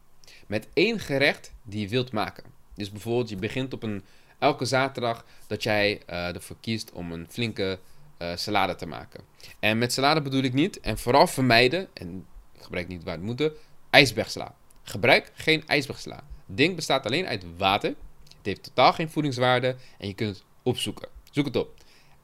Met 0.47 0.69
één 0.73 1.01
gerecht 1.01 1.53
die 1.63 1.81
je 1.81 1.89
wilt 1.89 2.13
maken. 2.13 2.45
Dus 2.75 2.91
bijvoorbeeld, 2.91 3.29
je 3.29 3.37
begint 3.37 3.73
op 3.73 3.83
een. 3.83 4.03
Elke 4.39 4.65
zaterdag 4.65 5.25
dat 5.47 5.63
jij 5.63 6.03
uh, 6.11 6.35
ervoor 6.35 6.57
kiest 6.61 6.93
om 6.93 7.13
een 7.13 7.27
flinke 7.31 7.79
uh, 8.19 8.37
salade 8.37 8.75
te 8.75 8.87
maken. 8.87 9.21
En 9.59 9.79
met 9.79 9.93
salade 9.93 10.23
bedoel 10.23 10.43
ik 10.43 10.53
niet, 10.53 10.81
en 10.81 10.99
vooral 10.99 11.27
vermijden, 11.27 11.89
en 11.95 12.27
ik 12.55 12.63
gebruik 12.63 12.89
niet 12.89 13.05
waar 13.05 13.15
het 13.15 13.23
moet, 13.23 13.51
ijsbergsla. 13.91 14.55
Gebruik 14.83 15.33
geen 15.35 15.67
ijsbergsla. 15.67 16.17
Het 16.47 16.57
ding 16.57 16.75
bestaat 16.75 17.07
alleen 17.07 17.27
uit 17.27 17.45
water. 17.57 17.95
Het 18.37 18.47
heeft 18.47 18.63
totaal 18.63 18.93
geen 18.93 19.11
voedingswaarde 19.11 19.77
en 19.99 20.07
je 20.09 20.15
kunt 20.15 20.37
het 20.37 20.45
opzoeken. 20.63 21.09
Zoek 21.31 21.45
het 21.45 21.57
op. 21.57 21.75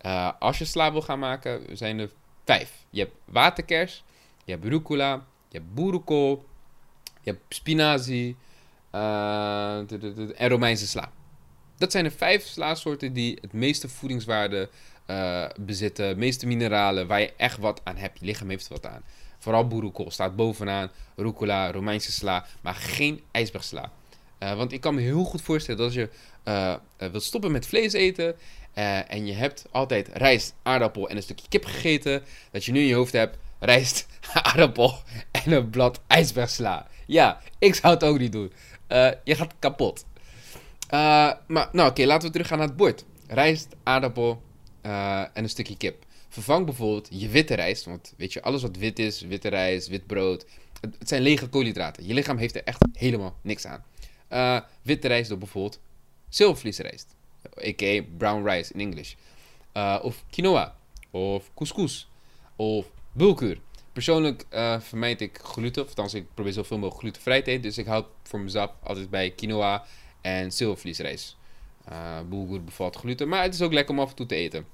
Uh, 0.07 0.31
als 0.39 0.59
je 0.59 0.65
sla 0.65 0.93
wil 0.93 1.03
gaan 1.03 1.19
maken, 1.19 1.77
zijn 1.77 1.99
er 1.99 2.11
vijf. 2.45 2.85
Je 2.91 3.01
hebt 3.01 3.15
waterkers, 3.25 4.05
je 4.45 4.53
hebt 4.53 4.65
rucola, 4.65 5.13
je 5.49 5.59
hebt 5.59 5.75
boerenkool, 5.75 6.45
je 7.23 7.31
hebt 7.31 7.55
spinazie 7.55 8.37
en 8.91 10.49
Romeinse 10.49 10.87
sla. 10.87 11.13
Dat 11.81 11.93
zijn 11.93 12.05
de 12.05 12.11
vijf 12.11 12.47
slaasoorten 12.47 13.13
die 13.13 13.39
het 13.41 13.53
meeste 13.53 13.89
voedingswaarde 13.89 14.69
uh, 15.07 15.45
bezitten, 15.61 16.09
de 16.09 16.17
meeste 16.17 16.47
mineralen, 16.47 17.07
waar 17.07 17.21
je 17.21 17.33
echt 17.37 17.59
wat 17.59 17.81
aan 17.85 17.97
hebt. 17.97 18.21
Je 18.21 18.27
lichaam 18.27 18.49
heeft 18.49 18.69
wat 18.69 18.87
aan. 18.87 19.03
Vooral 19.39 19.67
boerenkool 19.67 20.11
staat 20.11 20.37
bovenaan, 20.37 20.91
rucola, 21.17 21.71
Romeinse 21.71 22.13
sla, 22.13 22.47
maar 22.61 22.75
geen 22.75 23.21
ijsbergsla. 23.31 23.93
Uh, 24.39 24.55
want 24.55 24.73
ik 24.73 24.81
kan 24.81 24.95
me 24.95 25.01
heel 25.01 25.25
goed 25.25 25.43
voorstellen 25.43 25.81
dat 25.81 25.87
als 25.87 25.97
je 25.97 26.09
uh, 26.45 26.75
wilt 27.11 27.23
stoppen 27.23 27.53
met 27.53 27.67
vlees 27.67 27.93
eten 27.93 28.37
en 29.09 29.27
je 29.27 29.33
hebt 29.33 29.65
altijd 29.71 30.09
rijst, 30.13 30.55
aardappel 30.63 31.09
en 31.09 31.17
een 31.17 31.23
stukje 31.23 31.49
kip 31.49 31.65
gegeten, 31.65 32.23
dat 32.51 32.65
je 32.65 32.73
nu 32.73 32.81
in 32.81 32.87
je 32.87 32.95
hoofd 32.95 33.13
hebt 33.13 33.37
rijst, 33.59 34.07
aardappel 34.33 34.95
en 35.31 35.53
een 35.53 35.71
blad 35.71 36.01
ijsbergsla. 36.07 36.87
Ja, 37.07 37.41
ik 37.59 37.75
zou 37.75 37.95
het 37.95 38.05
ook 38.05 38.19
niet 38.19 38.33
doen. 38.33 38.53
je 39.25 39.35
gaat 39.35 39.55
kapot. 39.59 40.05
Maar 41.47 41.69
nou 41.73 41.91
oké, 41.91 42.05
laten 42.05 42.27
we 42.27 42.33
teruggaan 42.33 42.59
naar 42.59 42.67
het 42.67 42.77
bord. 42.77 43.05
Rijst, 43.27 43.69
aardappel 43.83 44.43
en 44.83 45.31
een 45.33 45.49
stukje 45.49 45.77
kip. 45.77 46.05
Vervang 46.29 46.65
bijvoorbeeld 46.65 47.09
je 47.11 47.29
witte 47.29 47.55
rijst, 47.55 47.85
want 47.85 48.15
weet 48.17 48.33
je, 48.33 48.43
alles 48.43 48.63
wat 48.63 48.77
wit 48.77 48.99
is, 48.99 49.21
witte 49.21 49.49
rijst, 49.49 49.89
wit 49.89 50.07
brood, 50.07 50.47
het, 50.81 51.09
zijn 51.09 51.23
lege 51.23 51.49
koolhydraten. 51.49 52.07
Je 52.07 52.15
lichaam 52.15 52.37
heeft 52.37 52.55
er 52.55 52.65
echt 52.65 52.87
helemaal 52.93 53.37
niks 53.43 53.67
aan. 53.67 53.85
Uh, 54.33 54.61
witte 54.83 55.09
rijst 55.09 55.29
door 55.29 55.39
bijvoorbeeld 55.39 55.81
zilvervliesrijst, 56.29 57.15
a.k.a. 57.67 58.03
brown 58.17 58.49
rice 58.49 58.73
in 58.73 58.81
English. 58.81 59.15
Of 60.03 60.25
quinoa, 60.31 60.77
of 61.11 61.51
couscous, 61.55 62.09
of 62.57 62.87
bulgur. 63.13 63.61
Persoonlijk 63.93 64.45
uh, 64.51 64.81
vermijd 64.81 65.21
ik 65.21 65.39
gluten, 65.43 65.83
of 65.83 65.89
althans 65.89 66.15
ik 66.15 66.27
probeer 66.35 66.53
zoveel 66.53 66.79
mogelijk 66.79 67.01
glutenvrij 67.01 67.43
te 67.43 67.51
eten. 67.51 67.63
Dus 67.63 67.79
ik 67.79 67.87
houd 67.87 68.07
voor 68.23 68.41
mezelf 68.41 68.71
altijd 68.83 69.11
bij 69.11 69.31
quinoa 69.31 69.85
en 70.21 70.53
zilvervliesrijst. 70.53 71.37
Uh, 71.89 72.21
bulgur 72.29 72.65
bevalt 72.65 72.97
gluten, 72.97 73.29
maar 73.29 73.43
het 73.43 73.55
is 73.55 73.63
ook 73.63 73.73
lekker 73.73 73.95
om 73.95 74.01
af 74.01 74.11
en 74.11 74.17
toe 74.17 74.27
te 74.27 74.35
eten. 74.35 74.67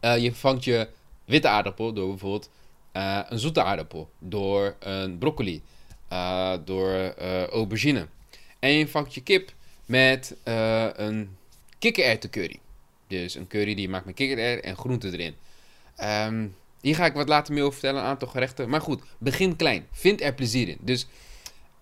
Uh, 0.00 0.18
je 0.18 0.34
vangt 0.34 0.64
je 0.64 0.88
witte 1.24 1.48
aardappel 1.48 1.92
door 1.92 2.08
bijvoorbeeld 2.08 2.50
uh, 2.92 3.20
een 3.28 3.38
zoete 3.38 3.62
aardappel, 3.62 4.10
door 4.18 4.76
een 4.78 5.18
broccoli, 5.18 5.62
door 6.64 7.14
aubergine. 7.50 8.06
En 8.58 8.70
je 8.70 8.88
vangt 8.88 9.14
je 9.14 9.22
kip 9.22 9.52
met 9.86 10.36
een 10.96 11.36
kikkererwtencurry. 11.78 12.58
Dus 13.06 13.34
een 13.34 13.46
curry 13.46 13.74
die 13.74 13.80
je 13.80 13.88
maakt 13.88 14.04
met 14.04 14.14
kikkererwten 14.14 14.70
en 14.70 14.76
groenten 14.76 15.12
erin. 15.12 15.34
Um, 16.32 16.56
hier 16.80 16.94
ga 16.94 17.06
ik 17.06 17.14
wat 17.14 17.28
later 17.28 17.54
meer 17.54 17.62
over 17.62 17.78
vertellen, 17.78 18.00
een 18.00 18.08
aantal 18.08 18.28
gerechten. 18.28 18.68
Maar 18.68 18.80
goed, 18.80 19.02
begin 19.18 19.56
klein. 19.56 19.86
Vind 19.92 20.20
er 20.20 20.34
plezier 20.34 20.68
in. 20.68 20.78
Dus 20.80 21.06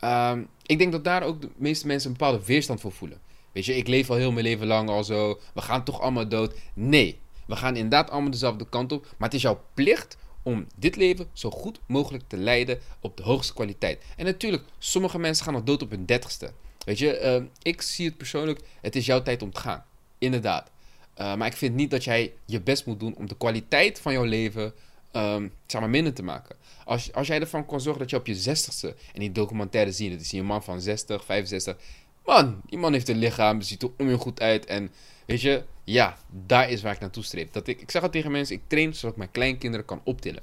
um, 0.04 0.48
ik 0.66 0.78
denk 0.78 0.92
dat 0.92 1.04
daar 1.04 1.22
ook 1.22 1.40
de 1.40 1.50
meeste 1.56 1.86
mensen 1.86 2.10
een 2.10 2.16
bepaalde 2.16 2.44
weerstand 2.44 2.80
voor 2.80 2.92
voelen. 2.92 3.20
Weet 3.52 3.64
je, 3.64 3.76
ik 3.76 3.88
leef 3.88 4.10
al 4.10 4.16
heel 4.16 4.32
mijn 4.32 4.44
leven 4.44 4.66
lang 4.66 4.88
al 4.88 5.04
zo. 5.04 5.40
We 5.54 5.60
gaan 5.60 5.84
toch 5.84 6.00
allemaal 6.00 6.28
dood. 6.28 6.54
Nee, 6.74 7.20
we 7.46 7.56
gaan 7.56 7.76
inderdaad 7.76 8.10
allemaal 8.10 8.30
dezelfde 8.30 8.68
kant 8.68 8.92
op. 8.92 9.02
Maar 9.02 9.28
het 9.28 9.36
is 9.36 9.42
jouw 9.42 9.62
plicht 9.74 10.16
om 10.42 10.66
dit 10.76 10.96
leven 10.96 11.28
zo 11.32 11.50
goed 11.50 11.80
mogelijk 11.86 12.24
te 12.26 12.36
leiden 12.36 12.78
op 13.00 13.16
de 13.16 13.22
hoogste 13.22 13.54
kwaliteit. 13.54 14.04
En 14.16 14.24
natuurlijk, 14.24 14.64
sommige 14.78 15.18
mensen 15.18 15.44
gaan 15.44 15.54
nog 15.54 15.62
dood 15.62 15.82
op 15.82 15.90
hun 15.90 16.06
dertigste. 16.06 16.52
Weet 16.84 16.98
je, 16.98 17.40
uh, 17.40 17.48
ik 17.62 17.82
zie 17.82 18.06
het 18.06 18.16
persoonlijk, 18.16 18.60
het 18.80 18.96
is 18.96 19.06
jouw 19.06 19.22
tijd 19.22 19.42
om 19.42 19.52
te 19.52 19.60
gaan. 19.60 19.84
Inderdaad. 20.18 20.70
Uh, 21.18 21.34
maar 21.34 21.46
ik 21.46 21.56
vind 21.56 21.74
niet 21.74 21.90
dat 21.90 22.04
jij 22.04 22.32
je 22.46 22.60
best 22.60 22.86
moet 22.86 23.00
doen 23.00 23.14
om 23.14 23.28
de 23.28 23.36
kwaliteit 23.36 24.00
van 24.00 24.12
jouw 24.12 24.24
leven 24.24 24.72
um, 25.12 25.52
zeg 25.66 25.80
maar 25.80 25.90
minder 25.90 26.12
te 26.12 26.22
maken. 26.22 26.56
Als, 26.84 27.12
als 27.12 27.26
jij 27.26 27.40
ervan 27.40 27.66
kan 27.66 27.80
zorgen 27.80 28.00
dat 28.00 28.10
je 28.10 28.16
op 28.16 28.26
je 28.26 28.34
zestigste, 28.34 28.94
en 29.12 29.20
die 29.20 29.32
documentaire 29.32 29.92
zie 29.92 30.10
je, 30.10 30.16
dat 30.16 30.24
is 30.24 30.32
een 30.32 30.44
man 30.44 30.62
van 30.62 30.80
60, 30.80 31.24
65. 31.24 31.76
Man, 32.24 32.60
die 32.66 32.78
man 32.78 32.92
heeft 32.92 33.08
een 33.08 33.18
lichaam, 33.18 33.60
ziet 33.60 33.82
er 33.82 33.90
onweer 33.98 34.18
goed 34.18 34.40
uit. 34.40 34.66
En 34.66 34.90
weet 35.26 35.40
je, 35.40 35.64
ja, 35.84 36.18
daar 36.46 36.70
is 36.70 36.82
waar 36.82 36.94
ik 36.94 37.00
naartoe 37.00 37.22
streef. 37.22 37.50
Dat 37.50 37.66
ik, 37.66 37.80
ik 37.80 37.90
zeg 37.90 38.02
al 38.02 38.10
tegen 38.10 38.30
mensen, 38.30 38.56
ik 38.56 38.62
train 38.66 38.94
zodat 38.94 39.10
ik 39.10 39.16
mijn 39.16 39.30
kleinkinderen 39.30 39.86
kan 39.86 40.00
optillen. 40.04 40.42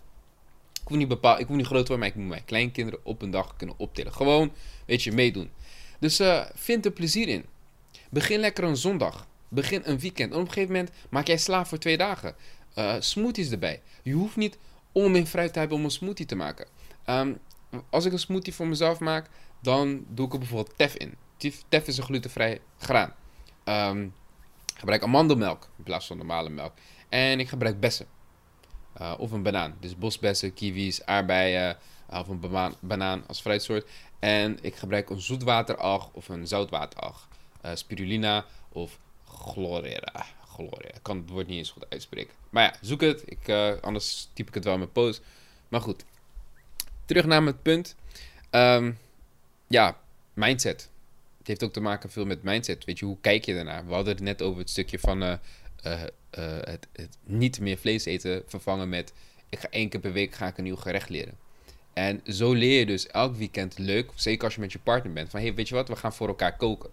Ik 0.73 0.87
hoef 0.87 0.97
niet, 0.97 1.07
bepaald, 1.07 1.39
ik 1.39 1.49
niet 1.49 1.65
groot 1.65 1.87
worden, 1.87 1.99
maar 1.99 2.07
ik 2.07 2.15
moet 2.15 2.27
mijn 2.27 2.45
kleinkinderen 2.45 2.99
op 3.03 3.21
een 3.21 3.31
dag 3.31 3.55
kunnen 3.55 3.75
optillen. 3.77 4.13
Gewoon, 4.13 4.51
weet 4.85 5.03
je, 5.03 5.11
meedoen. 5.11 5.49
Dus 5.99 6.19
uh, 6.19 6.45
vind 6.53 6.85
er 6.85 6.91
plezier 6.91 7.27
in. 7.27 7.45
Begin 8.09 8.39
lekker 8.39 8.63
een 8.63 8.77
zondag. 8.77 9.27
Begin 9.47 9.81
een 9.83 9.99
weekend. 9.99 10.31
En 10.31 10.39
op 10.39 10.45
een 10.45 10.51
gegeven 10.51 10.75
moment 10.75 10.91
maak 11.09 11.27
jij 11.27 11.37
slaaf 11.37 11.69
voor 11.69 11.77
twee 11.77 11.97
dagen. 11.97 12.35
Uh, 12.79 12.95
smoothies 12.99 13.51
erbij. 13.51 13.81
Je 14.03 14.13
hoeft 14.13 14.35
niet 14.35 14.57
om 14.91 15.15
in 15.15 15.27
fruit 15.27 15.53
te 15.53 15.59
hebben 15.59 15.77
om 15.77 15.83
een 15.83 15.91
smoothie 15.91 16.25
te 16.25 16.35
maken. 16.35 16.67
Um, 17.05 17.39
als 17.89 18.05
ik 18.05 18.11
een 18.11 18.19
smoothie 18.19 18.53
voor 18.53 18.67
mezelf 18.67 18.99
maak, 18.99 19.29
dan 19.61 20.05
doe 20.07 20.25
ik 20.25 20.33
er 20.33 20.39
bijvoorbeeld 20.39 20.77
tef 20.77 20.95
in. 20.95 21.15
Tef 21.69 21.87
is 21.87 21.97
een 21.97 22.03
glutenvrij 22.03 22.61
graan. 22.77 23.13
Ik 24.65 24.79
gebruik 24.79 25.03
amandelmelk 25.03 25.69
in 25.77 25.83
plaats 25.83 26.07
van 26.07 26.17
normale 26.17 26.49
melk. 26.49 26.73
En 27.09 27.39
ik 27.39 27.49
gebruik 27.49 27.79
bessen. 27.79 28.05
Uh, 29.01 29.13
of 29.17 29.31
een 29.31 29.43
banaan. 29.43 29.75
Dus 29.79 29.97
bosbessen, 29.97 30.53
kiwis, 30.53 31.05
aardbeien 31.05 31.77
uh, 32.11 32.19
of 32.19 32.27
een 32.27 32.75
banaan, 32.79 33.23
als 33.27 33.41
fruitsoort. 33.41 33.89
En 34.19 34.57
ik 34.61 34.75
gebruik 34.75 35.09
een 35.09 35.21
zoetwateralg 35.21 36.09
of 36.11 36.29
een 36.29 36.47
zoutwateralg. 36.47 37.27
Spirulina 37.73 38.45
of 38.69 38.99
chlorera. 39.25 40.25
Ik 40.59 40.99
kan 41.01 41.17
het 41.17 41.29
woord 41.29 41.47
niet 41.47 41.57
eens 41.57 41.71
goed 41.71 41.85
uitspreken. 41.89 42.33
Maar 42.49 42.63
ja, 42.63 42.73
zoek 42.81 43.01
het. 43.01 43.23
Ik, 43.25 43.49
anders 43.81 44.29
typ 44.33 44.47
ik 44.47 44.53
het 44.53 44.63
wel 44.63 44.73
in 44.73 44.79
mijn 44.79 44.91
post. 44.91 45.21
Maar 45.67 45.81
goed. 45.81 46.05
Terug 47.05 47.25
naar 47.25 47.41
het 47.41 47.61
punt. 47.61 47.95
Um, 48.51 48.97
ja, 49.67 49.97
mindset 50.33 50.89
heeft 51.49 51.63
ook 51.63 51.73
te 51.73 51.79
maken 51.79 52.09
veel 52.09 52.25
met 52.25 52.43
mindset. 52.43 52.85
Weet 52.85 52.99
je, 52.99 53.05
hoe 53.05 53.17
kijk 53.21 53.45
je 53.45 53.53
daarnaar? 53.53 53.87
We 53.87 53.93
hadden 53.93 54.13
het 54.13 54.23
net 54.23 54.41
over 54.41 54.59
het 54.59 54.69
stukje 54.69 54.99
van 54.99 55.23
uh, 55.23 55.33
het, 55.81 56.87
het, 56.91 57.17
niet 57.23 57.59
meer 57.59 57.77
vlees 57.77 58.05
eten 58.05 58.43
vervangen 58.47 58.89
met... 58.89 59.13
Ik 59.49 59.59
ga 59.59 59.67
één 59.69 59.89
keer 59.89 59.99
per 59.99 60.11
week 60.11 60.33
ga 60.33 60.47
ik 60.47 60.57
een 60.57 60.63
nieuw 60.63 60.75
gerecht 60.75 61.09
leren. 61.09 61.37
En 61.93 62.21
zo 62.25 62.53
leer 62.53 62.79
je 62.79 62.85
dus 62.85 63.07
elk 63.07 63.35
weekend 63.35 63.77
leuk, 63.77 64.11
zeker 64.15 64.43
als 64.43 64.55
je 64.55 64.61
met 64.61 64.71
je 64.71 64.79
partner 64.79 65.13
bent, 65.13 65.29
van 65.29 65.39
hey, 65.39 65.53
weet 65.53 65.67
je 65.67 65.75
wat, 65.75 65.87
we 65.87 65.95
gaan 65.95 66.13
voor 66.13 66.27
elkaar 66.27 66.57
koken. 66.57 66.89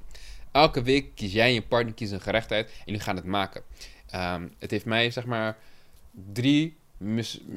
Elke 0.57 0.83
week 0.83 1.15
kies 1.15 1.33
jij 1.33 1.47
en 1.47 1.55
je 1.55 1.63
partner 1.63 1.95
kies 1.95 2.11
een 2.11 2.21
gerecht 2.21 2.53
uit 2.53 2.67
en 2.69 2.83
jullie 2.85 3.01
gaan 3.01 3.17
het 3.17 3.25
maken. 3.25 3.63
Um, 4.15 4.55
het 4.59 4.71
heeft 4.71 4.85
mij 4.85 5.11
zeg 5.11 5.25
maar 5.25 5.57
drie 6.33 6.77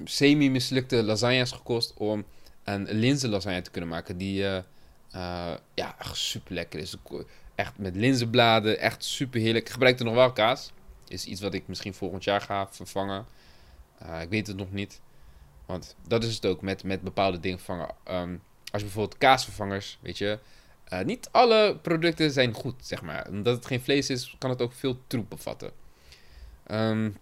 semi-mislukte 0.04 1.04
lasagnes 1.04 1.52
gekost 1.52 1.94
om 1.94 2.26
een 2.64 2.92
linzenlasagne 2.92 3.62
te 3.62 3.72
kunnen 3.72 3.90
maken 3.90 4.18
die... 4.18 4.42
Uh, 4.42 4.56
uh, 5.16 5.54
ja, 5.74 5.96
echt 6.00 6.18
super 6.18 6.54
lekker 6.54 6.80
is. 6.80 6.96
Echt 7.56 7.78
met 7.78 7.96
linzenbladen, 7.96 8.80
echt 8.80 9.04
super 9.04 9.40
heerlijk. 9.40 9.66
Ik 9.66 9.72
gebruik 9.72 10.00
er 10.00 10.06
nog 10.06 10.14
wel 10.14 10.32
kaas. 10.32 10.72
Is 11.08 11.26
iets 11.26 11.42
wat 11.42 11.54
ik 11.54 11.68
misschien 11.68 11.94
volgend 11.94 12.24
jaar 12.24 12.42
ga 12.42 12.68
vervangen. 12.72 13.26
Uh, 14.04 14.22
ik 14.22 14.30
weet 14.30 14.48
het 14.48 14.58
nog 14.58 14.72
niet. 14.72 15.02
Want 15.66 15.96
dat 16.08 16.24
is 16.24 16.36
het 16.36 16.46
ook 16.46 16.62
met, 16.62 16.84
met 16.84 17.02
bepaalde 17.02 17.40
dingen 17.40 17.60
vervangen. 17.60 17.96
Um, 18.12 18.42
als 18.72 18.82
je 18.82 18.88
bijvoorbeeld 18.88 19.18
kaasvervangers, 19.18 19.98
weet 20.02 20.18
je. 20.18 20.40
Uh, 20.94 21.02
niet 21.02 21.30
alle 21.32 21.78
producten 21.82 22.32
zijn 22.32 22.54
goed, 22.54 22.76
zeg 22.82 23.02
maar. 23.02 23.28
Omdat 23.30 23.56
het 23.56 23.66
geen 23.66 23.82
vlees 23.82 24.10
is, 24.10 24.36
kan 24.38 24.50
het 24.50 24.62
ook 24.62 24.74
veel 24.74 25.00
troep 25.08 25.30
bevatten. 25.30 25.72
Um, 26.72 27.18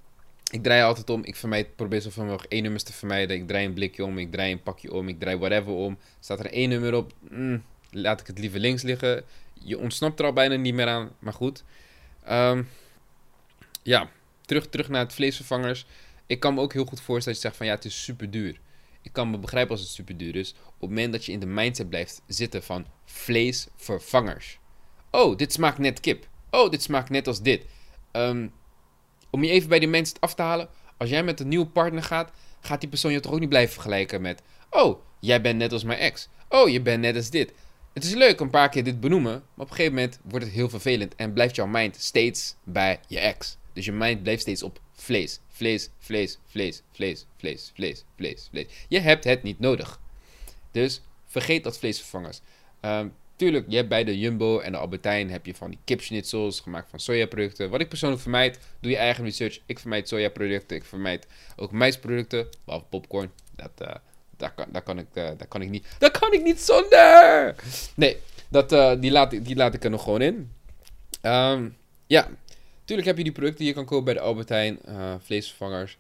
ik 0.52 0.64
draai 0.64 0.82
altijd 0.82 1.10
om. 1.10 1.24
Ik 1.24 1.36
vermijd, 1.36 1.76
probeer 1.76 2.02
zoveel 2.02 2.24
mogelijk 2.24 2.52
één 2.52 2.62
nummers 2.62 2.84
te 2.84 2.94
vermijden. 2.94 3.36
Ik 3.36 3.48
draai 3.48 3.66
een 3.66 3.74
blikje 3.74 4.06
om, 4.06 4.18
ik 4.18 4.32
draai 4.32 4.52
een 4.52 4.64
pakje 4.64 4.94
om, 4.94 5.08
ik 5.08 5.20
draai 5.20 5.38
whatever 5.38 5.74
om. 5.74 5.98
Staat 6.20 6.40
er 6.40 6.52
één 6.52 6.70
nummer 6.70 6.94
op, 6.94 7.14
mm, 7.30 7.64
laat 7.92 8.20
ik 8.20 8.28
het 8.28 8.40
liever 8.40 8.60
links 8.60 8.82
liggen. 8.82 9.24
Je 9.54 9.78
ontsnapt 9.78 10.20
er 10.20 10.26
al 10.26 10.34
bijna 10.34 10.56
niet 10.56 10.74
meer 10.74 10.88
aan, 10.88 11.12
maar 11.20 11.34
goed. 11.34 11.64
Um, 12.30 12.68
ja, 13.84 14.10
terug, 14.46 14.68
terug 14.68 14.90
naar 14.90 15.04
het 15.04 15.14
vleesvervangers. 15.14 15.86
Ik 16.26 16.40
kan 16.40 16.54
me 16.54 16.62
ook 16.62 16.74
heel 16.74 16.86
goed 16.86 17.02
voorstellen 17.02 17.24
dat 17.24 17.36
je 17.36 17.42
zegt 17.42 17.58
van 17.58 17.66
ja, 17.66 17.74
het 17.74 17.86
is 17.86 18.04
super 18.04 18.32
duur. 18.32 18.60
Ik 19.08 19.14
kan 19.14 19.30
me 19.30 19.38
begrijpen 19.38 19.72
als 19.72 19.82
het 19.82 19.90
super 19.90 20.18
duur 20.18 20.36
is. 20.36 20.56
Op 20.66 20.82
het 20.82 20.90
moment 20.90 21.12
dat 21.12 21.26
je 21.26 21.32
in 21.32 21.40
de 21.40 21.46
mindset 21.46 21.90
blijft 21.90 22.22
zitten 22.26 22.64
van 22.64 22.86
vleesvervangers. 23.06 24.60
Oh, 25.12 25.38
dit 25.38 25.54
smaakt 25.54 25.78
net 25.78 26.00
kip. 26.00 26.28
Oh, 26.52 26.70
dit 26.70 26.84
smaakt 26.84 27.10
net 27.10 27.28
als 27.28 27.42
dit. 27.42 27.66
Um, 28.12 28.52
om 29.30 29.44
je 29.44 29.50
even 29.50 29.70
bij 29.70 29.80
die 29.80 29.88
mindset 29.88 30.22
af 30.22 30.34
te 30.34 30.42
halen. 30.42 30.70
Als 30.98 31.10
jij 31.10 31.24
met 31.24 31.40
een 31.40 31.48
nieuwe 31.48 31.68
partner 31.68 32.04
gaat, 32.04 32.32
gaat 32.60 32.80
die 32.80 32.90
persoon 32.90 33.12
je 33.12 33.20
toch 33.20 33.32
ook 33.32 33.40
niet 33.40 33.50
blijven 33.50 33.74
vergelijken 33.74 34.22
met... 34.22 34.42
Oh, 34.70 35.02
jij 35.20 35.42
bent 35.42 35.58
net 35.58 35.72
als 35.72 35.84
mijn 35.84 36.00
ex. 36.00 36.30
Oh, 36.50 36.70
je 36.70 36.82
bent 36.82 37.02
net 37.02 37.16
als 37.16 37.30
dit. 37.30 37.54
Het 37.94 38.04
is 38.04 38.14
leuk 38.14 38.40
een 38.40 38.50
paar 38.50 38.70
keer 38.70 38.84
dit 38.84 39.00
benoemen, 39.00 39.32
maar 39.32 39.66
op 39.66 39.70
een 39.70 39.76
gegeven 39.76 39.94
moment 39.94 40.20
wordt 40.24 40.46
het 40.46 40.54
heel 40.54 40.70
vervelend 40.70 41.16
en 41.16 41.34
blijft 41.34 41.56
jouw 41.56 41.68
mind 41.68 41.96
steeds 41.96 42.56
bij 42.64 43.00
je 43.08 43.20
ex. 43.20 43.58
Dus 43.74 43.86
je 43.86 43.92
mind 43.92 44.24
blijft 44.24 44.42
steeds 44.42 44.64
op 44.64 44.80
vlees, 44.98 45.40
vlees, 45.50 45.90
vlees, 46.00 46.40
vlees, 46.46 46.82
vlees, 46.92 47.26
vlees, 47.38 47.72
vlees, 47.74 48.04
vlees, 48.16 48.48
vlees. 48.52 48.66
Je 48.88 49.00
hebt 49.00 49.24
het 49.24 49.44
niet 49.44 49.60
nodig. 49.60 50.00
Dus 50.72 51.02
vergeet 51.26 51.64
dat 51.64 51.78
vleesvervangers. 51.78 52.42
Um, 52.82 53.14
tuurlijk, 53.36 53.66
je 53.70 53.76
hebt 53.76 53.90
bij 53.90 54.04
de 54.04 54.20
Jumbo 54.20 54.60
en 54.60 54.72
de 54.72 54.78
Albertijn 54.78 55.32
heb 55.32 55.46
je 55.46 55.56
van 55.56 55.70
die 55.70 55.80
kipschnitzels 55.84 56.60
gemaakt 56.60 56.90
van 56.90 57.00
sojaproducten. 57.00 57.70
Wat 57.70 57.82
ik 57.82 57.90
persoonlijk 57.90 58.22
vermijd, 58.22 58.60
doe 58.80 58.92
je 58.92 58.98
eigen 58.98 59.24
research. 59.24 59.60
Ik 59.66 59.80
vermijd 59.80 60.08
sojaproducten, 60.08 60.78
ik 60.78 60.86
vermijd 60.86 61.28
ook 61.56 61.72
maisproducten, 61.72 62.48
behalve 62.66 62.86
popcorn. 62.90 63.32
Dat, 63.56 63.72
uh, 63.82 63.96
daar 64.38 64.54
kan, 64.54 64.66
daar, 64.72 64.82
kan 64.82 65.00
ik, 65.00 65.14
daar 65.14 65.48
kan 65.48 65.62
ik 65.62 65.70
niet. 65.70 65.88
Daar 66.00 66.12
kan 66.12 66.34
ik 66.34 66.44
niet 66.44 66.62
zonder! 66.62 67.56
Nee, 67.96 68.18
dat, 68.50 68.72
uh, 68.72 68.94
die, 69.00 69.12
laat, 69.12 69.30
die 69.46 69.56
laat 69.56 69.74
ik 69.74 69.84
er 69.84 69.90
nog 69.90 70.04
gewoon 70.04 70.22
in. 70.22 70.52
Um, 71.22 71.78
ja, 72.08 72.30
tuurlijk 72.88 73.08
heb 73.08 73.18
je 73.18 73.24
die 73.24 73.32
producten 73.32 73.60
die 73.60 73.68
je 73.68 73.74
kan 73.74 73.86
kopen 73.86 74.06
bij 74.06 74.14
de 74.14 74.20
Albertijn, 74.20 74.80
uh, 74.88 75.14
vleesvervangers. 75.20 75.98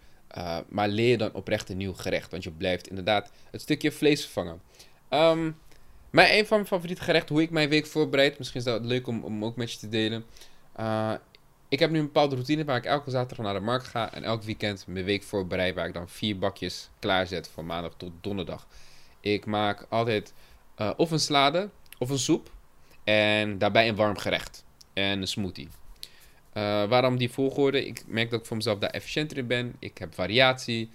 maar 0.69 0.87
leer 0.87 1.17
dan 1.17 1.33
oprecht 1.33 1.69
een 1.69 1.77
nieuw 1.77 1.93
gerecht, 1.93 2.31
want 2.31 2.43
je 2.43 2.51
blijft 2.51 2.87
inderdaad 2.87 3.31
het 3.51 3.61
stukje 3.61 3.91
vlees 3.91 4.21
vervangen. 4.21 4.61
Um, 5.09 5.57
maar 6.09 6.29
een 6.29 6.45
van 6.45 6.57
mijn 6.57 6.69
favoriete 6.69 7.01
gerechten, 7.01 7.35
hoe 7.35 7.43
ik 7.43 7.49
mijn 7.49 7.69
week 7.69 7.85
voorbereid. 7.85 8.37
Misschien 8.37 8.59
is 8.59 8.65
dat 8.65 8.85
leuk 8.85 9.07
om, 9.07 9.23
om 9.23 9.45
ook 9.45 9.55
met 9.55 9.71
je 9.71 9.77
te 9.77 9.89
delen. 9.89 10.25
ik 11.69 11.79
heb 11.79 11.89
nu 11.89 11.99
een 11.99 12.05
bepaalde 12.05 12.35
routine 12.35 12.65
waar 12.65 12.77
ik 12.77 12.85
elke 12.85 13.09
zaterdag 13.09 13.45
naar 13.45 13.53
de 13.53 13.59
markt 13.59 13.87
ga. 13.87 14.13
En 14.13 14.23
elk 14.23 14.43
weekend 14.43 14.87
mijn 14.87 15.05
week 15.05 15.23
voorbereid. 15.23 15.75
Waar 15.75 15.87
ik 15.87 15.93
dan 15.93 16.09
vier 16.09 16.39
bakjes 16.39 16.89
klaarzet 16.99 17.47
van 17.47 17.65
maandag 17.65 17.93
tot 17.97 18.11
donderdag. 18.21 18.67
Ik 19.19 19.45
maak 19.45 19.85
altijd 19.89 20.33
of 20.97 21.11
een 21.11 21.19
salade 21.19 21.69
of 21.97 22.09
een 22.09 22.19
soep. 22.19 22.51
En 23.03 23.57
daarbij 23.57 23.87
een 23.87 23.95
warm 23.95 24.17
gerecht. 24.17 24.65
En 24.93 25.21
een 25.21 25.27
smoothie. 25.27 25.69
Uh, 26.57 26.83
waarom 26.87 27.17
die 27.17 27.29
volgorde? 27.29 27.85
Ik 27.85 28.03
merk 28.07 28.29
dat 28.29 28.39
ik 28.39 28.45
voor 28.45 28.55
mezelf 28.55 28.79
daar 28.79 28.89
efficiënter 28.89 29.37
in 29.37 29.47
ben. 29.47 29.75
Ik 29.79 29.97
heb 29.97 30.13
variatie. 30.13 30.89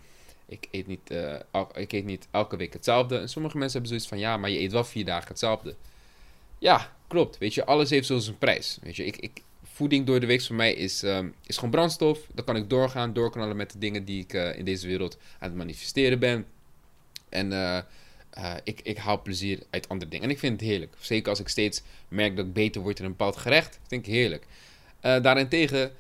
Ik 0.47 0.69
eet, 0.71 0.87
niet, 0.87 1.11
uh, 1.11 1.35
ik 1.75 1.93
eet 1.93 2.05
niet 2.05 2.29
elke 2.31 2.57
week 2.57 2.73
hetzelfde. 2.73 3.19
En 3.19 3.29
sommige 3.29 3.59
mensen 3.59 3.81
hebben 3.81 3.91
zoiets 3.91 4.09
van: 4.09 4.19
ja, 4.19 4.37
maar 4.37 4.51
je 4.51 4.61
eet 4.61 4.73
wel 4.73 4.85
vier 4.85 5.05
dagen 5.05 5.29
hetzelfde. 5.29 5.75
Ja, 6.59 6.93
klopt. 7.07 7.39
Weet 7.39 7.55
je, 7.55 7.65
alles 7.65 7.91
heeft 7.91 8.07
zo 8.07 8.19
zijn 8.19 8.39
prijs. 8.39 8.79
Weet 8.83 8.97
je, 8.97 9.05
ik, 9.05 9.17
ik, 9.17 9.43
voeding 9.63 10.07
door 10.07 10.21
de 10.21 10.27
week 10.27 10.43
voor 10.43 10.57
mij 10.57 10.73
is, 10.73 11.03
um, 11.03 11.35
is 11.47 11.55
gewoon 11.55 11.71
brandstof. 11.71 12.19
Dan 12.35 12.45
kan 12.45 12.57
ik 12.57 12.71
doorgaan, 12.71 13.13
doorknallen 13.13 13.57
met 13.57 13.73
de 13.73 13.79
dingen 13.79 14.05
die 14.05 14.23
ik 14.23 14.33
uh, 14.33 14.59
in 14.59 14.65
deze 14.65 14.87
wereld 14.87 15.19
aan 15.39 15.49
het 15.49 15.59
manifesteren 15.59 16.19
ben. 16.19 16.47
En 17.29 17.53
ik, 18.65 18.81
ik 18.83 18.97
haal 18.97 19.23
plezier 19.23 19.63
uit 19.71 19.89
andere 19.89 20.11
dingen. 20.11 20.25
En 20.27 20.33
ik 20.33 20.39
vind 20.39 20.61
het 20.61 20.69
heerlijk. 20.71 20.95
Zeker 21.01 21.31
als 21.31 21.41
ik 21.41 21.49
steeds 21.49 21.83
merk 22.09 22.37
dat 22.37 22.47
ik 22.47 22.53
beter 22.53 22.81
word 22.81 22.99
in 22.99 23.05
een 23.05 23.11
bepaald 23.11 23.37
gerecht. 23.37 23.79
Vind 23.89 24.07
ik 24.07 24.13
heerlijk. 24.13 24.47
Daarentegen, 25.03 25.93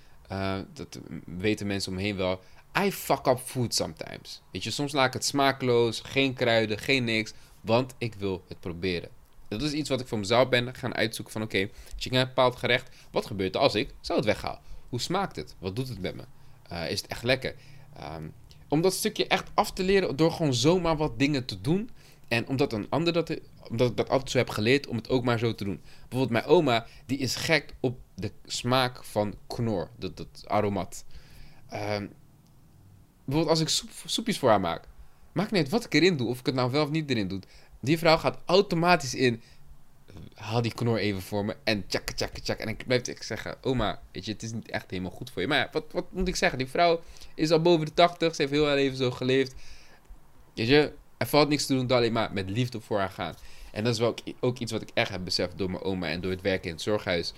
dat 0.73 0.99
weten 1.25 1.67
mensen 1.67 1.91
om 1.91 1.97
me 1.97 2.05
heen 2.05 2.17
wel. 2.17 2.41
I 2.79 2.93
fuck 2.93 3.27
up 3.27 3.39
food 3.39 3.75
sometimes. 3.75 4.43
Weet 4.53 4.65
je, 4.65 4.71
soms 4.71 4.93
laat 4.93 5.07
ik 5.07 5.13
het 5.13 5.25
smakeloos, 5.25 6.01
geen 6.01 6.35
kruiden, 6.35 6.79
geen 6.79 7.05
niks. 7.05 7.33
Want 7.61 7.95
ik 7.99 8.15
wil 8.15 8.45
het 8.49 8.61
proberen. 8.61 9.09
Dat 9.49 9.63
is 9.63 9.73
iets 9.73 9.89
wat 9.89 10.01
ik 10.01 10.07
voor 10.07 10.19
mezelf 10.19 10.49
ben 10.49 10.75
gaan 10.75 10.95
uitzoeken 10.95 11.33
van... 11.33 11.43
Oké, 11.43 11.69
als 11.95 12.07
ik 12.07 12.13
een 12.13 12.27
bepaald 12.27 12.57
gerecht... 12.57 12.89
Wat 13.11 13.27
gebeurt 13.27 13.55
er 13.55 13.61
als 13.61 13.75
ik 13.75 13.95
zou 14.01 14.19
het 14.19 14.29
weghaal? 14.29 14.61
Hoe 14.89 15.01
smaakt 15.01 15.37
het? 15.37 15.55
Wat 15.59 15.77
doet 15.77 15.89
het 15.89 16.01
met 16.01 16.15
me? 16.15 16.23
Uh, 16.73 16.91
is 16.91 17.03
het 17.03 17.11
echt 17.11 17.23
lekker? 17.23 17.55
Um, 18.17 18.33
om 18.69 18.81
dat 18.81 18.95
stukje 18.95 19.27
echt 19.27 19.51
af 19.55 19.73
te 19.73 19.83
leren 19.83 20.17
door 20.17 20.33
gewoon 20.33 20.55
zomaar 20.55 20.97
wat 20.97 21.19
dingen 21.19 21.45
te 21.45 21.61
doen. 21.61 21.91
En 22.29 22.49
omdat 22.49 22.73
een 22.73 22.87
ander 22.88 23.12
dat, 23.12 23.38
omdat 23.71 23.91
ik 23.91 23.97
dat 23.97 24.09
altijd 24.09 24.31
zo 24.31 24.38
heb 24.38 24.50
geleerd 24.50 24.87
om 24.87 24.97
het 24.97 25.09
ook 25.09 25.25
maar 25.25 25.38
zo 25.38 25.55
te 25.55 25.64
doen. 25.64 25.81
Bijvoorbeeld 26.09 26.31
mijn 26.31 26.45
oma, 26.45 26.87
die 27.07 27.19
is 27.19 27.37
gek 27.37 27.75
op 27.81 27.99
de 28.14 28.33
smaak 28.45 29.05
van 29.05 29.35
knor, 29.47 29.91
dat, 29.99 30.17
dat 30.17 30.45
aromat. 30.47 31.05
Um, 31.73 32.12
bijvoorbeeld 33.25 33.49
als 33.49 33.61
ik 33.61 33.69
soep, 33.69 33.91
soepjes 34.05 34.38
voor 34.38 34.49
haar 34.49 34.61
maak. 34.61 34.85
Maakt 35.33 35.50
niet 35.50 35.61
uit 35.61 35.71
wat 35.71 35.85
ik 35.85 35.95
erin 35.95 36.17
doe, 36.17 36.29
of 36.29 36.38
ik 36.38 36.47
het 36.47 36.55
nou 36.55 36.71
wel 36.71 36.83
of 36.83 36.91
niet 36.91 37.11
erin 37.11 37.29
doe. 37.29 37.41
Die 37.81 37.99
vrouw 37.99 38.17
gaat 38.17 38.38
automatisch 38.45 39.14
in. 39.14 39.43
Haal 40.35 40.62
die 40.62 40.75
knor 40.75 40.99
even 40.99 41.23
voor 41.23 41.45
me. 41.45 41.57
En 41.64 41.87
tjak, 41.87 42.11
tjak, 42.11 42.38
tjak. 42.38 42.59
En 42.59 42.69
ik 42.69 42.87
blijf 42.87 43.07
ik 43.07 43.23
zeggen: 43.23 43.57
Oma, 43.61 44.02
weet 44.12 44.25
je, 44.25 44.33
het 44.33 44.43
is 44.43 44.52
niet 44.52 44.71
echt 44.71 44.91
helemaal 44.91 45.11
goed 45.11 45.31
voor 45.31 45.43
je. 45.43 45.49
Maar 45.49 45.59
ja, 45.59 45.69
wat, 45.73 45.85
wat 45.93 46.12
moet 46.12 46.29
ik 46.29 46.37
zeggen? 46.37 46.59
Die 46.59 46.69
vrouw 46.69 47.00
is 47.35 47.50
al 47.50 47.62
boven 47.62 47.87
de 47.87 47.95
80. 47.95 48.35
Ze 48.35 48.43
heeft 48.43 48.55
heel 48.55 48.67
haar 48.67 48.75
leven 48.75 48.97
zo 48.97 49.11
geleefd. 49.11 49.55
Weet 50.55 50.69
je, 50.69 50.93
er 51.23 51.29
valt 51.29 51.49
niks 51.49 51.67
te 51.67 51.75
doen 51.75 51.91
alleen 51.91 52.12
maar 52.12 52.33
met 52.33 52.50
liefde 52.50 52.81
voor 52.81 52.99
haar 52.99 53.11
gaan. 53.11 53.35
En 53.73 53.85
dat 53.85 53.93
is 53.93 53.99
wel 53.99 54.09
ook, 54.09 54.19
ook 54.41 54.59
iets 54.59 54.73
wat 54.73 54.83
ik 54.83 54.91
echt 54.95 55.11
heb 55.11 55.25
beseft 55.25 55.59
door 55.59 55.71
mijn 55.71 55.83
oma 55.83 56.09
en 56.09 56.21
door 56.21 56.31
het 56.31 56.41
werken 56.41 56.69
in 56.69 56.73
het 56.73 56.83
zorghuis. 56.83 57.33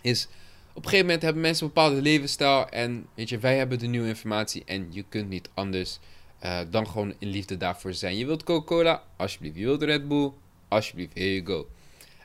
Is 0.00 0.28
Op 0.68 0.76
een 0.76 0.82
gegeven 0.82 1.06
moment 1.06 1.22
hebben 1.22 1.42
mensen 1.42 1.66
een 1.66 1.72
bepaalde 1.72 2.02
levensstijl. 2.02 2.68
En 2.68 3.06
weet 3.14 3.28
je, 3.28 3.38
wij 3.38 3.56
hebben 3.56 3.78
de 3.78 3.86
nieuwe 3.86 4.08
informatie. 4.08 4.62
En 4.64 4.86
je 4.90 5.04
kunt 5.08 5.28
niet 5.28 5.48
anders 5.54 5.98
uh, 6.44 6.60
dan 6.70 6.86
gewoon 6.86 7.14
in 7.18 7.28
liefde 7.28 7.56
daarvoor 7.56 7.94
zijn. 7.94 8.16
Je 8.16 8.26
wilt 8.26 8.44
Coca-Cola? 8.44 9.02
Alsjeblieft. 9.16 9.56
Je 9.56 9.64
wilt 9.64 9.82
Red 9.82 10.08
Bull? 10.08 10.32
Alsjeblieft. 10.68 11.14
Here 11.14 11.34
you 11.34 11.46
go. 11.46 11.68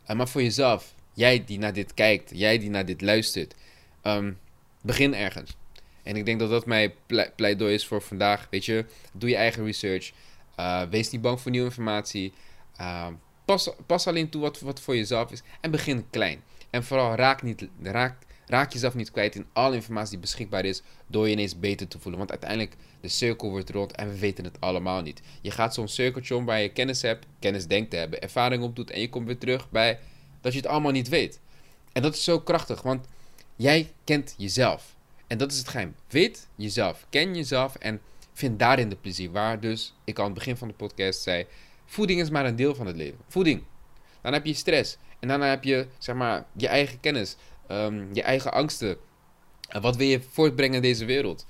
Uh, 0.10 0.16
maar 0.16 0.28
voor 0.28 0.42
jezelf, 0.42 0.96
jij 1.14 1.44
die 1.46 1.60
naar 1.60 1.74
dit 1.74 1.94
kijkt, 1.94 2.32
jij 2.34 2.60
die 2.60 2.70
naar 2.70 2.86
dit 2.86 3.02
luistert, 3.02 3.56
um, 4.04 4.38
begin 4.82 5.14
ergens. 5.16 5.56
En 6.04 6.16
ik 6.16 6.26
denk 6.26 6.40
dat 6.40 6.50
dat 6.50 6.66
mijn 6.66 6.94
pleidooi 7.36 7.74
is 7.74 7.88
voor 7.88 8.02
vandaag. 8.02 8.48
Weet 8.50 8.66
je, 8.66 8.86
doe 9.14 9.30
je 9.30 9.36
eigen 9.36 9.66
research. 9.66 10.12
Uh, 10.60 10.82
wees 10.90 11.10
niet 11.10 11.22
bang 11.22 11.42
voor 11.42 11.52
nieuwe 11.52 11.68
informatie. 11.68 12.34
Ehm, 12.76 13.14
pas, 13.46 13.70
pas 13.86 14.08
alleen 14.08 14.30
toe 14.30 14.42
wat, 14.42 14.60
wat 14.60 14.80
voor 14.80 14.96
jezelf 14.96 15.32
is. 15.32 15.42
En 15.62 15.72
begin 15.72 16.10
klein. 16.10 16.42
En 16.70 16.84
vooral 16.84 17.16
raak, 17.16 17.42
niet, 17.42 17.68
raak, 17.82 18.18
raak 18.46 18.74
jezelf 18.74 18.94
niet 18.96 19.12
kwijt 19.12 19.36
in 19.36 19.46
alle 19.54 19.76
informatie 19.76 20.12
die 20.12 20.20
beschikbaar 20.20 20.66
is. 20.66 20.82
Door 21.08 21.26
je 21.28 21.34
ineens 21.34 21.60
beter 21.60 21.88
te 21.88 22.00
voelen. 22.00 22.20
Want 22.20 22.32
uiteindelijk, 22.32 22.76
de 23.02 23.08
cirkel 23.08 23.50
wordt 23.50 23.70
rond 23.70 23.92
en 23.92 24.10
we 24.10 24.20
weten 24.20 24.44
het 24.44 24.62
allemaal 24.62 25.02
niet. 25.02 25.22
Je 25.42 25.52
gaat 25.52 25.74
zo'n 25.74 25.88
cirkeltje 25.88 26.36
om 26.36 26.46
waar 26.46 26.62
je 26.62 26.70
kennis 26.70 27.02
hebt, 27.02 27.26
kennis 27.40 27.68
denkt 27.68 27.90
te 27.90 27.98
hebben, 27.98 28.22
ervaring 28.22 28.64
opdoet. 28.64 28.92
En 28.92 29.02
je 29.02 29.10
komt 29.10 29.26
weer 29.26 29.38
terug 29.38 29.70
bij 29.70 30.00
dat 30.42 30.54
je 30.54 30.60
het 30.60 30.68
allemaal 30.68 30.92
niet 30.92 31.10
weet. 31.10 31.40
En 31.94 32.02
dat 32.02 32.14
is 32.14 32.24
zo 32.24 32.40
krachtig, 32.40 32.82
want 32.82 33.06
jij 33.56 33.92
kent 34.04 34.34
jezelf. 34.38 34.96
En 35.28 35.38
dat 35.38 35.52
is 35.52 35.58
het 35.58 35.68
geheim. 35.68 35.96
Weet 36.08 36.48
jezelf, 36.56 37.06
ken 37.10 37.36
jezelf 37.36 37.76
en 37.76 38.02
vind 38.40 38.60
daarin 38.60 38.90
de 38.90 38.96
plezier. 38.96 39.32
Waar 39.32 39.60
dus 39.60 39.94
ik 40.04 40.20
aan 40.20 40.26
het 40.26 40.34
begin 40.34 40.58
van 40.58 40.68
de 40.68 40.74
podcast 40.74 41.22
zei: 41.22 41.46
voeding 41.86 42.22
is 42.22 42.30
maar 42.30 42.46
een 42.46 42.56
deel 42.56 42.76
van 42.76 42.88
het 42.88 42.96
leven. 42.96 43.20
Voeding. 43.28 43.64
Dan 44.22 44.34
heb 44.34 44.46
je 44.46 44.54
stress. 44.54 44.98
En 45.20 45.28
daarna 45.28 45.50
heb 45.50 45.64
je, 45.64 45.88
zeg 45.98 46.16
maar, 46.16 46.46
je 46.58 46.68
eigen 46.68 47.00
kennis, 47.00 47.36
um, 47.72 48.10
je 48.14 48.22
eigen 48.22 48.54
angsten. 48.54 48.98
Wat 49.82 49.96
wil 49.96 50.08
je 50.08 50.22
voortbrengen 50.22 50.76
in 50.76 50.82
deze 50.82 51.06
wereld? 51.06 51.46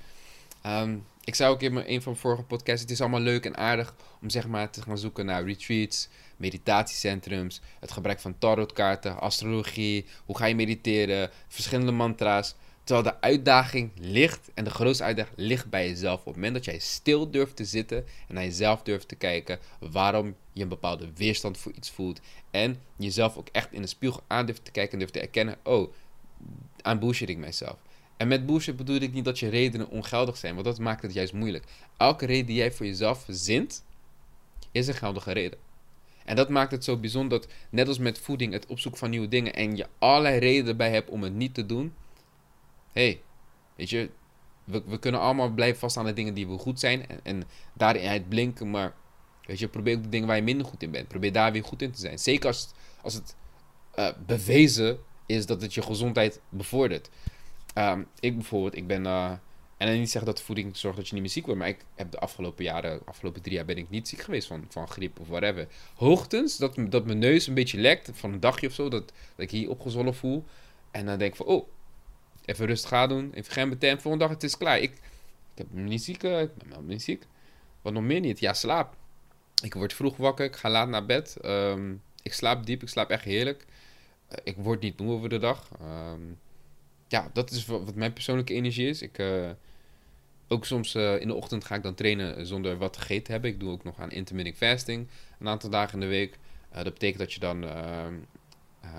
Um, 0.66 1.04
ik 1.24 1.34
zei 1.34 1.50
ook 1.50 1.62
in 1.62 1.76
een 1.76 2.02
van 2.02 2.12
de 2.12 2.18
vorige 2.18 2.42
podcasts: 2.42 2.80
het 2.80 2.90
is 2.90 3.00
allemaal 3.00 3.20
leuk 3.20 3.44
en 3.44 3.56
aardig 3.56 3.94
om 4.20 4.30
zeg 4.30 4.46
maar 4.46 4.70
te 4.70 4.82
gaan 4.82 4.98
zoeken 4.98 5.26
naar 5.26 5.44
retreats, 5.44 6.08
meditatiecentrums, 6.36 7.60
het 7.80 7.92
gebruik 7.92 8.20
van 8.20 8.38
tarotkaarten, 8.38 9.20
astrologie, 9.20 10.06
hoe 10.24 10.36
ga 10.36 10.46
je 10.46 10.54
mediteren, 10.54 11.30
verschillende 11.48 11.92
mantra's. 11.92 12.54
Terwijl 12.90 13.14
de 13.14 13.20
uitdaging 13.20 13.90
ligt, 13.94 14.50
en 14.54 14.64
de 14.64 14.70
grootste 14.70 15.04
uitdaging 15.04 15.36
ligt 15.36 15.70
bij 15.70 15.88
jezelf. 15.88 16.20
Op 16.20 16.26
het 16.26 16.34
moment 16.34 16.54
dat 16.54 16.64
jij 16.64 16.78
stil 16.78 17.30
durft 17.30 17.56
te 17.56 17.64
zitten 17.64 18.04
en 18.28 18.34
naar 18.34 18.44
jezelf 18.44 18.82
durft 18.82 19.08
te 19.08 19.14
kijken 19.14 19.58
waarom 19.78 20.34
je 20.52 20.62
een 20.62 20.68
bepaalde 20.68 21.08
weerstand 21.14 21.58
voor 21.58 21.72
iets 21.72 21.90
voelt. 21.90 22.20
En 22.50 22.80
jezelf 22.96 23.36
ook 23.36 23.48
echt 23.52 23.72
in 23.72 23.80
de 23.80 23.86
spiegel 23.86 24.22
aan 24.26 24.46
durft 24.46 24.64
te 24.64 24.70
kijken 24.70 24.92
en 24.92 24.98
durft 24.98 25.12
te 25.12 25.20
erkennen: 25.20 25.56
oh, 25.62 25.92
aan 26.82 26.98
bullshit 26.98 27.28
ik 27.28 27.38
mijzelf. 27.38 27.76
En 28.16 28.28
met 28.28 28.46
bullshit 28.46 28.76
bedoel 28.76 29.00
ik 29.00 29.12
niet 29.12 29.24
dat 29.24 29.38
je 29.38 29.48
redenen 29.48 29.88
ongeldig 29.88 30.36
zijn, 30.36 30.54
want 30.54 30.66
dat 30.66 30.78
maakt 30.78 31.02
het 31.02 31.12
juist 31.12 31.32
moeilijk. 31.32 31.64
Elke 31.96 32.26
reden 32.26 32.46
die 32.46 32.56
jij 32.56 32.72
voor 32.72 32.86
jezelf 32.86 33.24
verzint, 33.24 33.84
is 34.72 34.86
een 34.86 34.94
geldige 34.94 35.32
reden. 35.32 35.58
En 36.24 36.36
dat 36.36 36.48
maakt 36.48 36.72
het 36.72 36.84
zo 36.84 36.96
bijzonder 36.96 37.40
dat, 37.40 37.50
net 37.70 37.88
als 37.88 37.98
met 37.98 38.18
voeding, 38.18 38.52
het 38.52 38.66
opzoeken 38.66 39.00
van 39.00 39.10
nieuwe 39.10 39.28
dingen 39.28 39.54
en 39.54 39.76
je 39.76 39.86
allerlei 39.98 40.38
redenen 40.38 40.76
bij 40.76 40.90
hebt 40.90 41.10
om 41.10 41.22
het 41.22 41.34
niet 41.34 41.54
te 41.54 41.66
doen, 41.66 41.94
hey, 42.92 43.20
weet 43.76 43.90
je, 43.90 44.10
we, 44.64 44.98
kunnen 44.98 45.20
allemaal 45.20 45.50
blijven 45.50 45.78
vast 45.78 45.96
aan 45.96 46.04
de 46.04 46.12
dingen 46.12 46.34
die 46.34 46.48
we 46.48 46.58
goed 46.58 46.80
zijn 46.80 47.06
en, 47.06 47.20
en 47.22 47.42
daarin 47.72 48.10
het 48.10 48.28
blinken, 48.28 48.70
maar 48.70 48.94
weet 49.46 49.58
je, 49.58 49.68
probeer 49.68 49.96
ook 49.96 50.02
de 50.02 50.08
dingen 50.08 50.26
waar 50.26 50.36
je 50.36 50.42
minder 50.42 50.66
goed 50.66 50.82
in 50.82 50.90
bent. 50.90 51.08
Probeer 51.08 51.32
daar 51.32 51.52
weer 51.52 51.64
goed 51.64 51.82
in 51.82 51.90
te 51.90 52.00
zijn. 52.00 52.18
Zeker 52.18 52.46
als 53.02 53.14
het, 53.14 53.36
uh, 53.98 54.08
bewezen 54.26 54.98
is 55.26 55.46
dat 55.46 55.62
het 55.62 55.74
je 55.74 55.82
gezondheid 55.82 56.40
bevordert. 56.48 57.10
Um, 57.74 58.06
ik 58.20 58.34
bijvoorbeeld, 58.34 58.76
ik 58.76 58.86
ben, 58.86 59.04
uh, 59.04 59.32
en 59.76 59.98
niet 59.98 60.10
zeggen 60.10 60.32
dat 60.32 60.42
voeding 60.42 60.76
zorgt 60.76 60.96
dat 60.96 61.06
je 61.06 61.12
niet 61.12 61.22
meer 61.22 61.32
ziek 61.32 61.44
wordt, 61.44 61.60
maar 61.60 61.68
ik 61.68 61.84
heb 61.94 62.10
de 62.10 62.18
afgelopen 62.18 62.64
jaren, 62.64 63.00
afgelopen 63.04 63.42
drie 63.42 63.54
jaar 63.54 63.64
ben 63.64 63.76
ik 63.76 63.90
niet 63.90 64.08
ziek 64.08 64.20
geweest 64.20 64.46
van, 64.46 64.64
van 64.68 64.88
griep 64.88 65.20
of 65.20 65.28
whatever. 65.28 65.66
Hoogtens 65.94 66.56
dat, 66.56 66.74
dat 66.88 67.06
mijn 67.06 67.18
neus 67.18 67.46
een 67.46 67.54
beetje 67.54 67.78
lekt 67.78 68.10
van 68.14 68.32
een 68.32 68.40
dagje 68.40 68.66
of 68.66 68.72
zo, 68.72 68.88
dat, 68.88 69.06
dat 69.06 69.14
ik 69.36 69.50
hier 69.50 69.70
opgezwollen 69.70 70.14
voel. 70.14 70.44
En 70.90 71.06
dan 71.06 71.18
denk 71.18 71.30
ik 71.30 71.36
van, 71.36 71.46
oh, 71.46 71.68
Even 72.44 72.66
rustig 72.66 72.88
gaan 72.88 73.08
doen. 73.08 73.32
Even 73.32 73.52
geen 73.52 73.68
meteen. 73.68 74.00
Volgende 74.00 74.26
dag, 74.26 74.34
het 74.34 74.42
is 74.42 74.56
klaar. 74.56 74.78
Ik, 74.78 74.92
ik 75.54 75.58
heb 75.58 75.66
me 75.70 75.80
niet 75.80 76.02
ziek. 76.02 76.22
Uh, 76.22 76.40
ik 76.40 76.54
ben 76.54 76.86
niet 76.86 77.02
ziek. 77.02 77.26
Wat 77.82 77.92
nog 77.92 78.02
meer 78.02 78.20
niet? 78.20 78.40
Ja, 78.40 78.52
slaap. 78.52 78.96
Ik 79.62 79.74
word 79.74 79.92
vroeg 79.92 80.16
wakker. 80.16 80.44
Ik 80.44 80.56
ga 80.56 80.70
laat 80.70 80.88
naar 80.88 81.06
bed. 81.06 81.36
Ehm, 81.36 81.94
ik 82.22 82.32
slaap 82.32 82.66
diep. 82.66 82.82
Ik 82.82 82.88
slaap 82.88 83.10
echt 83.10 83.24
heerlijk. 83.24 83.66
Uh, 84.32 84.38
ik 84.44 84.56
word 84.56 84.80
niet 84.80 85.00
moe 85.00 85.12
over 85.12 85.28
de 85.28 85.38
dag. 85.38 85.68
Um, 85.82 86.38
ja, 87.08 87.30
dat 87.32 87.50
is 87.50 87.66
wat, 87.66 87.94
mijn 87.94 88.12
persoonlijke 88.12 88.54
energie 88.54 88.88
is. 88.88 89.02
Ik, 89.02 89.18
uh, 89.18 89.50
ook 90.48 90.66
soms 90.66 90.94
in 90.94 91.26
de 91.26 91.34
ochtend 91.34 91.64
ga 91.64 91.74
ik 91.74 91.82
dan 91.82 91.94
trainen 91.94 92.46
zonder 92.46 92.78
wat 92.78 92.96
gegeten 92.96 93.24
te 93.24 93.32
hebben. 93.32 93.50
Ik 93.50 93.60
doe 93.60 93.70
ook 93.70 93.84
nog 93.84 94.00
aan 94.00 94.10
intermittent 94.10 94.56
fasting. 94.56 95.08
Een 95.38 95.48
aantal 95.48 95.70
dagen 95.70 95.94
in 95.94 96.00
de 96.00 96.06
week. 96.06 96.38
dat 96.72 96.92
betekent 96.92 97.18
dat 97.18 97.32
je 97.32 97.40
dan 97.40 97.66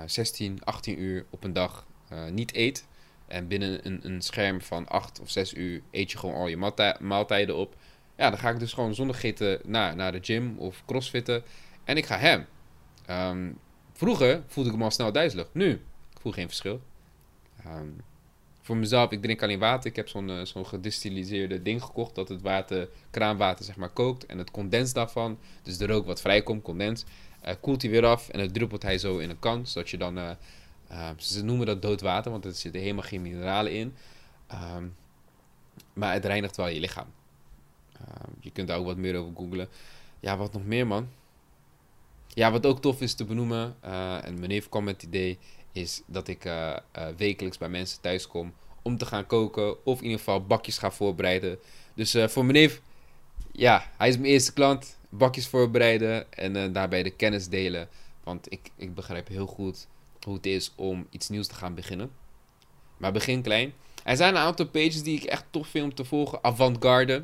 16, 0.06 0.52
ehm, 0.52 0.64
18 0.64 1.00
uur 1.02 1.26
op 1.30 1.44
een 1.44 1.54
dag 1.54 1.86
niet 2.32 2.56
eet. 2.56 2.86
En 3.32 3.48
binnen 3.48 3.86
een, 3.86 4.00
een 4.04 4.22
scherm 4.22 4.62
van 4.62 4.88
8 4.88 5.20
of 5.22 5.30
6 5.30 5.54
uur 5.54 5.82
eet 5.92 6.12
je 6.12 6.18
gewoon 6.18 6.36
al 6.36 6.48
je 6.48 6.74
maaltijden 7.00 7.56
op. 7.56 7.76
Ja, 8.18 8.30
dan 8.30 8.40
ga 8.40 8.50
ik 8.50 8.60
dus 8.60 8.74
gewoon 8.74 8.96
zonder 8.96 9.16
geten 9.16 9.60
naar, 9.66 9.96
naar 9.96 10.12
de 10.12 10.20
gym 10.22 10.58
of 10.58 10.84
crossfitten. 10.86 11.44
En 11.84 11.98
ik 11.98 12.06
ga 12.06 12.18
hem. 12.18 12.46
Um, 13.10 13.58
vroeger 13.94 14.44
voelde 14.48 14.70
ik 14.70 14.76
me 14.76 14.84
al 14.84 14.92
snel 14.92 15.12
duizelig. 15.12 15.48
Nu, 15.52 15.72
ik 16.14 16.20
voel 16.20 16.32
geen 16.32 16.48
verschil. 16.48 16.82
Um, 17.68 17.96
voor 18.62 18.78
mezelf, 18.78 19.12
ik 19.12 19.22
drink 19.22 19.44
alleen 19.44 19.60
water. 19.60 19.90
Ik 19.90 19.96
heb 19.96 20.08
zo'n 20.08 20.66
gedistilleerde 20.66 21.62
ding 21.62 21.84
gekocht. 21.84 22.16
Dat 22.16 22.30
het 22.30 22.42
water, 22.42 22.90
kraanwater 23.12 23.66
zeg 23.66 23.76
maar 23.76 23.90
kookt. 23.90 24.26
En 24.26 24.38
het 24.38 24.52
condens 24.52 24.94
daarvan, 24.94 25.40
dus 25.64 25.78
de 25.78 25.86
rook 25.86 26.06
wat 26.06 26.22
vrijkomt, 26.22 26.64
condens. 26.64 27.06
Uh, 27.46 27.52
koelt 27.62 27.82
hij 27.82 27.92
weer 27.92 28.06
af 28.06 28.30
en 28.30 28.40
dan 28.40 28.52
druppelt 28.52 28.82
hij 28.82 28.98
zo 28.98 29.18
in 29.18 29.30
een 29.30 29.40
kan. 29.40 29.68
Zodat 29.68 29.90
je 29.90 29.98
dan... 29.98 30.18
Uh, 30.18 30.30
Ehm, 30.92 31.14
ze 31.18 31.44
noemen 31.44 31.66
dat 31.66 31.82
dood 31.82 32.02
water, 32.02 32.32
want 32.32 32.46
er 32.46 32.54
zitten 32.54 32.82
helemaal 32.82 33.04
geen 33.04 33.22
mineralen 33.22 33.72
in. 33.72 33.96
Ehm, 34.48 34.88
maar 35.94 36.14
het 36.14 36.26
reinigt 36.26 36.58
wel 36.58 36.68
je 36.68 36.80
lichaam. 36.80 37.08
Ehm, 37.94 38.32
je 38.40 38.52
kunt 38.52 38.68
daar 38.68 38.78
ook 38.78 38.86
wat 38.86 38.98
meer 38.98 39.18
over 39.18 39.34
googlen. 39.36 39.70
Ja, 40.20 40.38
wat 40.38 40.54
nog 40.54 40.66
meer, 40.66 40.88
man? 40.88 41.10
Ja, 42.28 42.52
wat 42.52 42.66
ook 42.66 42.82
tof 42.82 43.02
is 43.02 43.14
te 43.14 43.26
benoemen, 43.26 43.76
uh, 43.86 44.26
en 44.26 44.34
mijn 44.34 44.50
neef 44.50 44.70
kwam 44.70 44.84
met 44.84 44.94
het 44.94 45.04
idee, 45.04 45.38
is 45.72 46.02
dat 46.06 46.28
ik 46.28 46.46
uh, 46.46 46.78
uh, 46.98 47.08
wekelijks 47.18 47.58
bij 47.58 47.70
mensen 47.70 48.02
thuis 48.02 48.28
kom 48.28 48.54
om 48.82 48.98
te 48.98 49.06
gaan 49.06 49.26
koken. 49.26 49.86
Of 49.86 49.98
in 49.98 50.04
ieder 50.04 50.20
geval 50.20 50.46
bakjes 50.46 50.78
ga 50.78 50.92
voorbereiden. 50.92 51.60
Dus 51.94 52.18
voor 52.26 52.46
mijn 52.46 52.72
ja, 53.52 53.92
hij 53.98 54.10
is 54.10 54.18
mijn 54.18 54.32
eerste 54.32 54.54
klant. 54.54 54.98
Bakjes 55.10 55.48
voorbereiden 55.48 56.34
en 56.34 56.74
daarbij 56.74 57.04
de 57.04 57.10
kennis 57.10 57.48
delen. 57.48 57.90
Want 58.24 58.52
ik, 58.52 58.72
ik 58.76 58.96
begrijp 58.96 59.28
heel 59.28 59.48
goed 59.48 59.88
hoe 60.26 60.36
het 60.36 60.46
is 60.46 60.72
om 60.76 61.08
iets 61.10 61.30
nieuws 61.30 61.48
te 61.48 61.56
gaan 61.56 61.76
beginnen. 61.76 62.12
Maar 62.98 63.12
begin 63.12 63.42
klein. 63.42 63.74
Er 64.04 64.16
zijn 64.16 64.36
een 64.36 64.42
aantal 64.42 64.68
pages 64.68 65.04
die 65.04 65.18
ik 65.18 65.24
echt 65.24 65.46
tof 65.50 65.68
vind 65.68 65.84
om 65.84 65.94
te 65.94 66.06
volgen. 66.06 66.40
Avantgarde. 66.42 67.24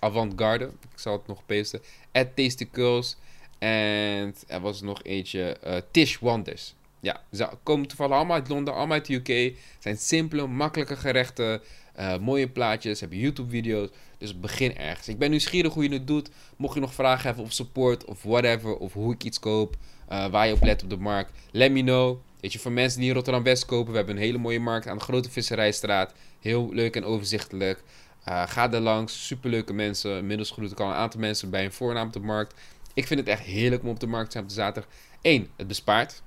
Avantgarde. 0.00 0.64
Ik 0.64 0.98
zal 0.98 1.12
het 1.12 1.26
nog 1.26 1.46
pasten. 1.46 1.80
At 2.12 2.36
Tasty 2.36 2.68
Girls. 2.72 3.16
En 3.58 4.34
er 4.46 4.60
was 4.60 4.80
nog 4.80 5.02
eentje. 5.02 5.56
Uh, 5.66 5.76
Tish 5.90 6.18
Wonders. 6.18 6.74
Ja, 7.00 7.22
ze 7.32 7.48
komen 7.62 7.86
toevallig 7.86 8.16
allemaal 8.16 8.36
uit 8.36 8.48
Londen, 8.48 8.74
allemaal 8.74 8.96
uit 8.96 9.06
de 9.06 9.14
UK. 9.14 9.56
zijn 9.78 9.96
simpele, 9.96 10.46
makkelijke 10.46 10.96
gerechten. 10.96 11.62
Uh, 11.98 12.18
mooie 12.18 12.48
plaatjes, 12.48 13.00
hebben 13.00 13.18
YouTube-video's. 13.18 13.88
Dus 14.18 14.40
begin 14.40 14.76
ergens. 14.76 15.08
Ik 15.08 15.18
ben 15.18 15.30
nieuwsgierig 15.30 15.72
hoe 15.72 15.82
je 15.82 15.92
het 15.92 16.06
doet. 16.06 16.30
Mocht 16.56 16.74
je 16.74 16.80
nog 16.80 16.94
vragen 16.94 17.26
hebben 17.26 17.44
of 17.44 17.52
support 17.52 18.04
of 18.04 18.22
whatever. 18.22 18.76
Of 18.76 18.92
hoe 18.92 19.12
ik 19.12 19.24
iets 19.24 19.38
koop. 19.38 19.76
Uh, 20.12 20.26
waar 20.26 20.46
je 20.46 20.52
op 20.52 20.62
let 20.62 20.82
op 20.82 20.90
de 20.90 20.96
markt. 20.96 21.32
Let 21.50 21.70
me 21.72 21.80
know. 21.80 22.18
Weet 22.42 22.52
je, 22.52 22.58
voor 22.58 22.72
mensen 22.72 23.00
die 23.00 23.08
in 23.08 23.14
Rotterdam 23.14 23.42
West 23.42 23.64
kopen, 23.64 23.90
we 23.90 23.96
hebben 23.96 24.16
een 24.16 24.22
hele 24.22 24.38
mooie 24.38 24.60
markt 24.60 24.86
aan 24.86 24.98
de 24.98 25.04
Grote 25.04 25.30
Visserijstraat. 25.30 26.12
Heel 26.40 26.72
leuk 26.72 26.96
en 26.96 27.04
overzichtelijk. 27.04 27.82
Uh, 28.28 28.46
ga 28.46 28.72
er 28.72 28.80
langs, 28.80 29.26
superleuke 29.26 29.72
mensen. 29.72 30.16
Inmiddels 30.16 30.50
groet 30.50 30.72
ik 30.72 30.80
al 30.80 30.88
een 30.88 30.94
aantal 30.94 31.20
mensen 31.20 31.50
bij 31.50 31.64
een 31.64 31.72
voornaam 31.72 32.06
op 32.06 32.12
de 32.12 32.20
markt. 32.20 32.60
Ik 32.94 33.06
vind 33.06 33.20
het 33.20 33.28
echt 33.28 33.42
heerlijk 33.42 33.82
om 33.82 33.88
op 33.88 34.00
de 34.00 34.06
markt 34.06 34.26
te 34.26 34.32
zijn 34.32 34.42
op 34.42 34.48
de 34.48 34.54
zaterdag. 34.54 34.90
Eén, 35.22 35.50
het 35.56 35.66
bespaart. 35.66 36.22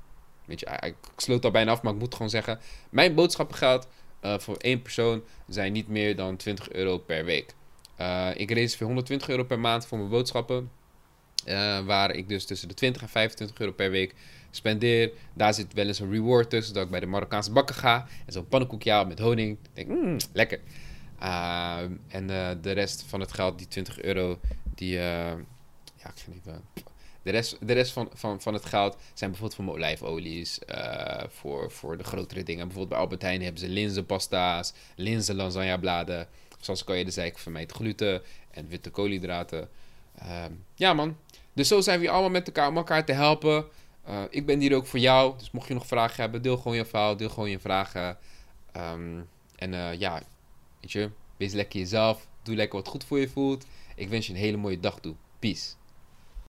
Weet 0.45 0.59
je, 0.59 0.65
ik 0.79 0.95
sloot 1.17 1.45
al 1.45 1.51
bijna 1.51 1.71
af, 1.71 1.81
maar 1.81 1.93
ik 1.93 1.99
moet 1.99 2.13
gewoon 2.13 2.29
zeggen: 2.29 2.59
mijn 2.89 3.15
boodschappengeld 3.15 3.87
uh, 4.21 4.39
voor 4.39 4.57
één 4.57 4.81
persoon 4.81 5.23
zijn 5.47 5.71
niet 5.71 5.87
meer 5.87 6.15
dan 6.15 6.35
20 6.37 6.71
euro 6.71 6.97
per 6.97 7.25
week. 7.25 7.53
Uh, 8.01 8.29
ik 8.35 8.51
reserveer 8.51 8.87
120 8.87 9.29
euro 9.29 9.43
per 9.43 9.59
maand 9.59 9.85
voor 9.87 9.97
mijn 9.97 10.09
boodschappen. 10.09 10.71
waar 11.85 12.11
ik 12.11 12.29
dus 12.29 12.45
tussen 12.45 12.67
de 12.67 12.73
20 12.73 13.01
en 13.01 13.09
25 13.09 13.59
euro 13.59 13.71
per 13.71 13.91
week 13.91 14.15
spendeer. 14.55 15.11
Daar 15.33 15.53
zit 15.53 15.73
wel 15.73 15.87
eens 15.87 15.99
een 15.99 16.11
reward 16.11 16.49
tussen, 16.49 16.73
dat 16.73 16.83
ik 16.83 16.89
bij 16.89 16.99
de 16.99 17.05
Marokkaanse 17.05 17.51
bakken 17.51 17.75
ga. 17.75 18.07
En 18.25 18.33
zo'n 18.33 18.47
pannenkoekje 18.47 19.05
met 19.05 19.19
honing. 19.19 19.57
denk, 19.73 19.87
mmm, 19.87 20.17
lekker. 20.33 20.59
Uh, 21.21 21.79
en 22.07 22.29
uh, 22.29 22.49
de 22.61 22.71
rest 22.71 23.03
van 23.07 23.19
het 23.19 23.33
geld, 23.33 23.57
die 23.57 23.67
20 23.67 24.01
euro, 24.01 24.39
die... 24.75 24.95
Uh, 24.95 25.01
ja, 25.95 26.09
ik 26.09 26.15
ga 26.15 26.31
niet... 26.31 26.45
De 27.25 27.31
rest, 27.31 27.57
de 27.67 27.73
rest 27.73 27.91
van, 27.91 28.09
van, 28.13 28.41
van 28.41 28.53
het 28.53 28.65
geld 28.65 28.97
zijn 29.13 29.29
bijvoorbeeld 29.29 29.55
voor 29.55 29.65
mijn 29.65 29.77
olijfolies. 29.77 30.59
eh, 30.59 31.23
voor, 31.29 31.71
voor 31.71 31.97
de 31.97 32.03
grotere 32.03 32.43
dingen. 32.43 32.67
Bijvoorbeeld 32.67 32.89
bij 32.89 32.99
Albert 32.99 33.21
Heijn 33.21 33.41
hebben 33.41 33.59
ze 33.59 33.69
linzenpasta's, 33.69 34.73
linzen 34.95 35.35
lasagnebladen. 35.35 36.27
Zoals 36.59 36.81
ik 36.81 36.87
al 36.87 36.95
eerder 36.95 37.13
zei, 37.13 37.27
ik 37.27 37.37
vermijd 37.37 37.71
gluten 37.71 38.21
en 38.51 38.67
witte 38.67 38.89
koolhydraten. 38.89 39.69
Ehm, 40.17 40.51
ja 40.75 40.93
man, 40.93 41.17
dus 41.53 41.67
zo 41.67 41.81
zijn 41.81 41.99
we 41.99 42.09
allemaal 42.09 42.29
met 42.29 42.47
elkaar 42.47 42.67
om 42.67 42.77
elkaar 42.77 43.05
te 43.05 43.13
helpen. 43.13 43.65
Eh, 44.05 44.23
ik 44.29 44.45
ben 44.45 44.59
hier 44.59 44.75
ook 44.75 44.85
voor 44.85 44.99
jou. 44.99 45.37
Dus 45.37 45.51
mocht 45.51 45.67
je 45.67 45.73
nog 45.73 45.87
vragen 45.87 46.21
hebben, 46.21 46.41
deel 46.41 46.57
gewoon 46.57 46.77
je 46.77 46.85
verhaal, 46.85 47.17
deel 47.17 47.29
gewoon 47.29 47.49
je 47.49 47.59
vragen. 47.59 48.17
Ehm, 48.71 49.21
en 49.55 49.73
eh, 49.73 49.99
ja, 49.99 50.21
weet 50.81 50.91
je, 50.91 51.09
wees 51.37 51.53
lekker 51.53 51.79
jezelf. 51.79 52.27
Doe 52.43 52.55
lekker 52.55 52.77
wat 52.77 52.87
goed 52.87 53.03
voor 53.03 53.19
je 53.19 53.29
voelt. 53.29 53.65
Ik 53.95 54.09
wens 54.09 54.27
je 54.27 54.33
een 54.33 54.39
hele 54.39 54.57
mooie 54.57 54.79
dag 54.79 54.99
toe. 54.99 55.15
Peace. 55.39 55.73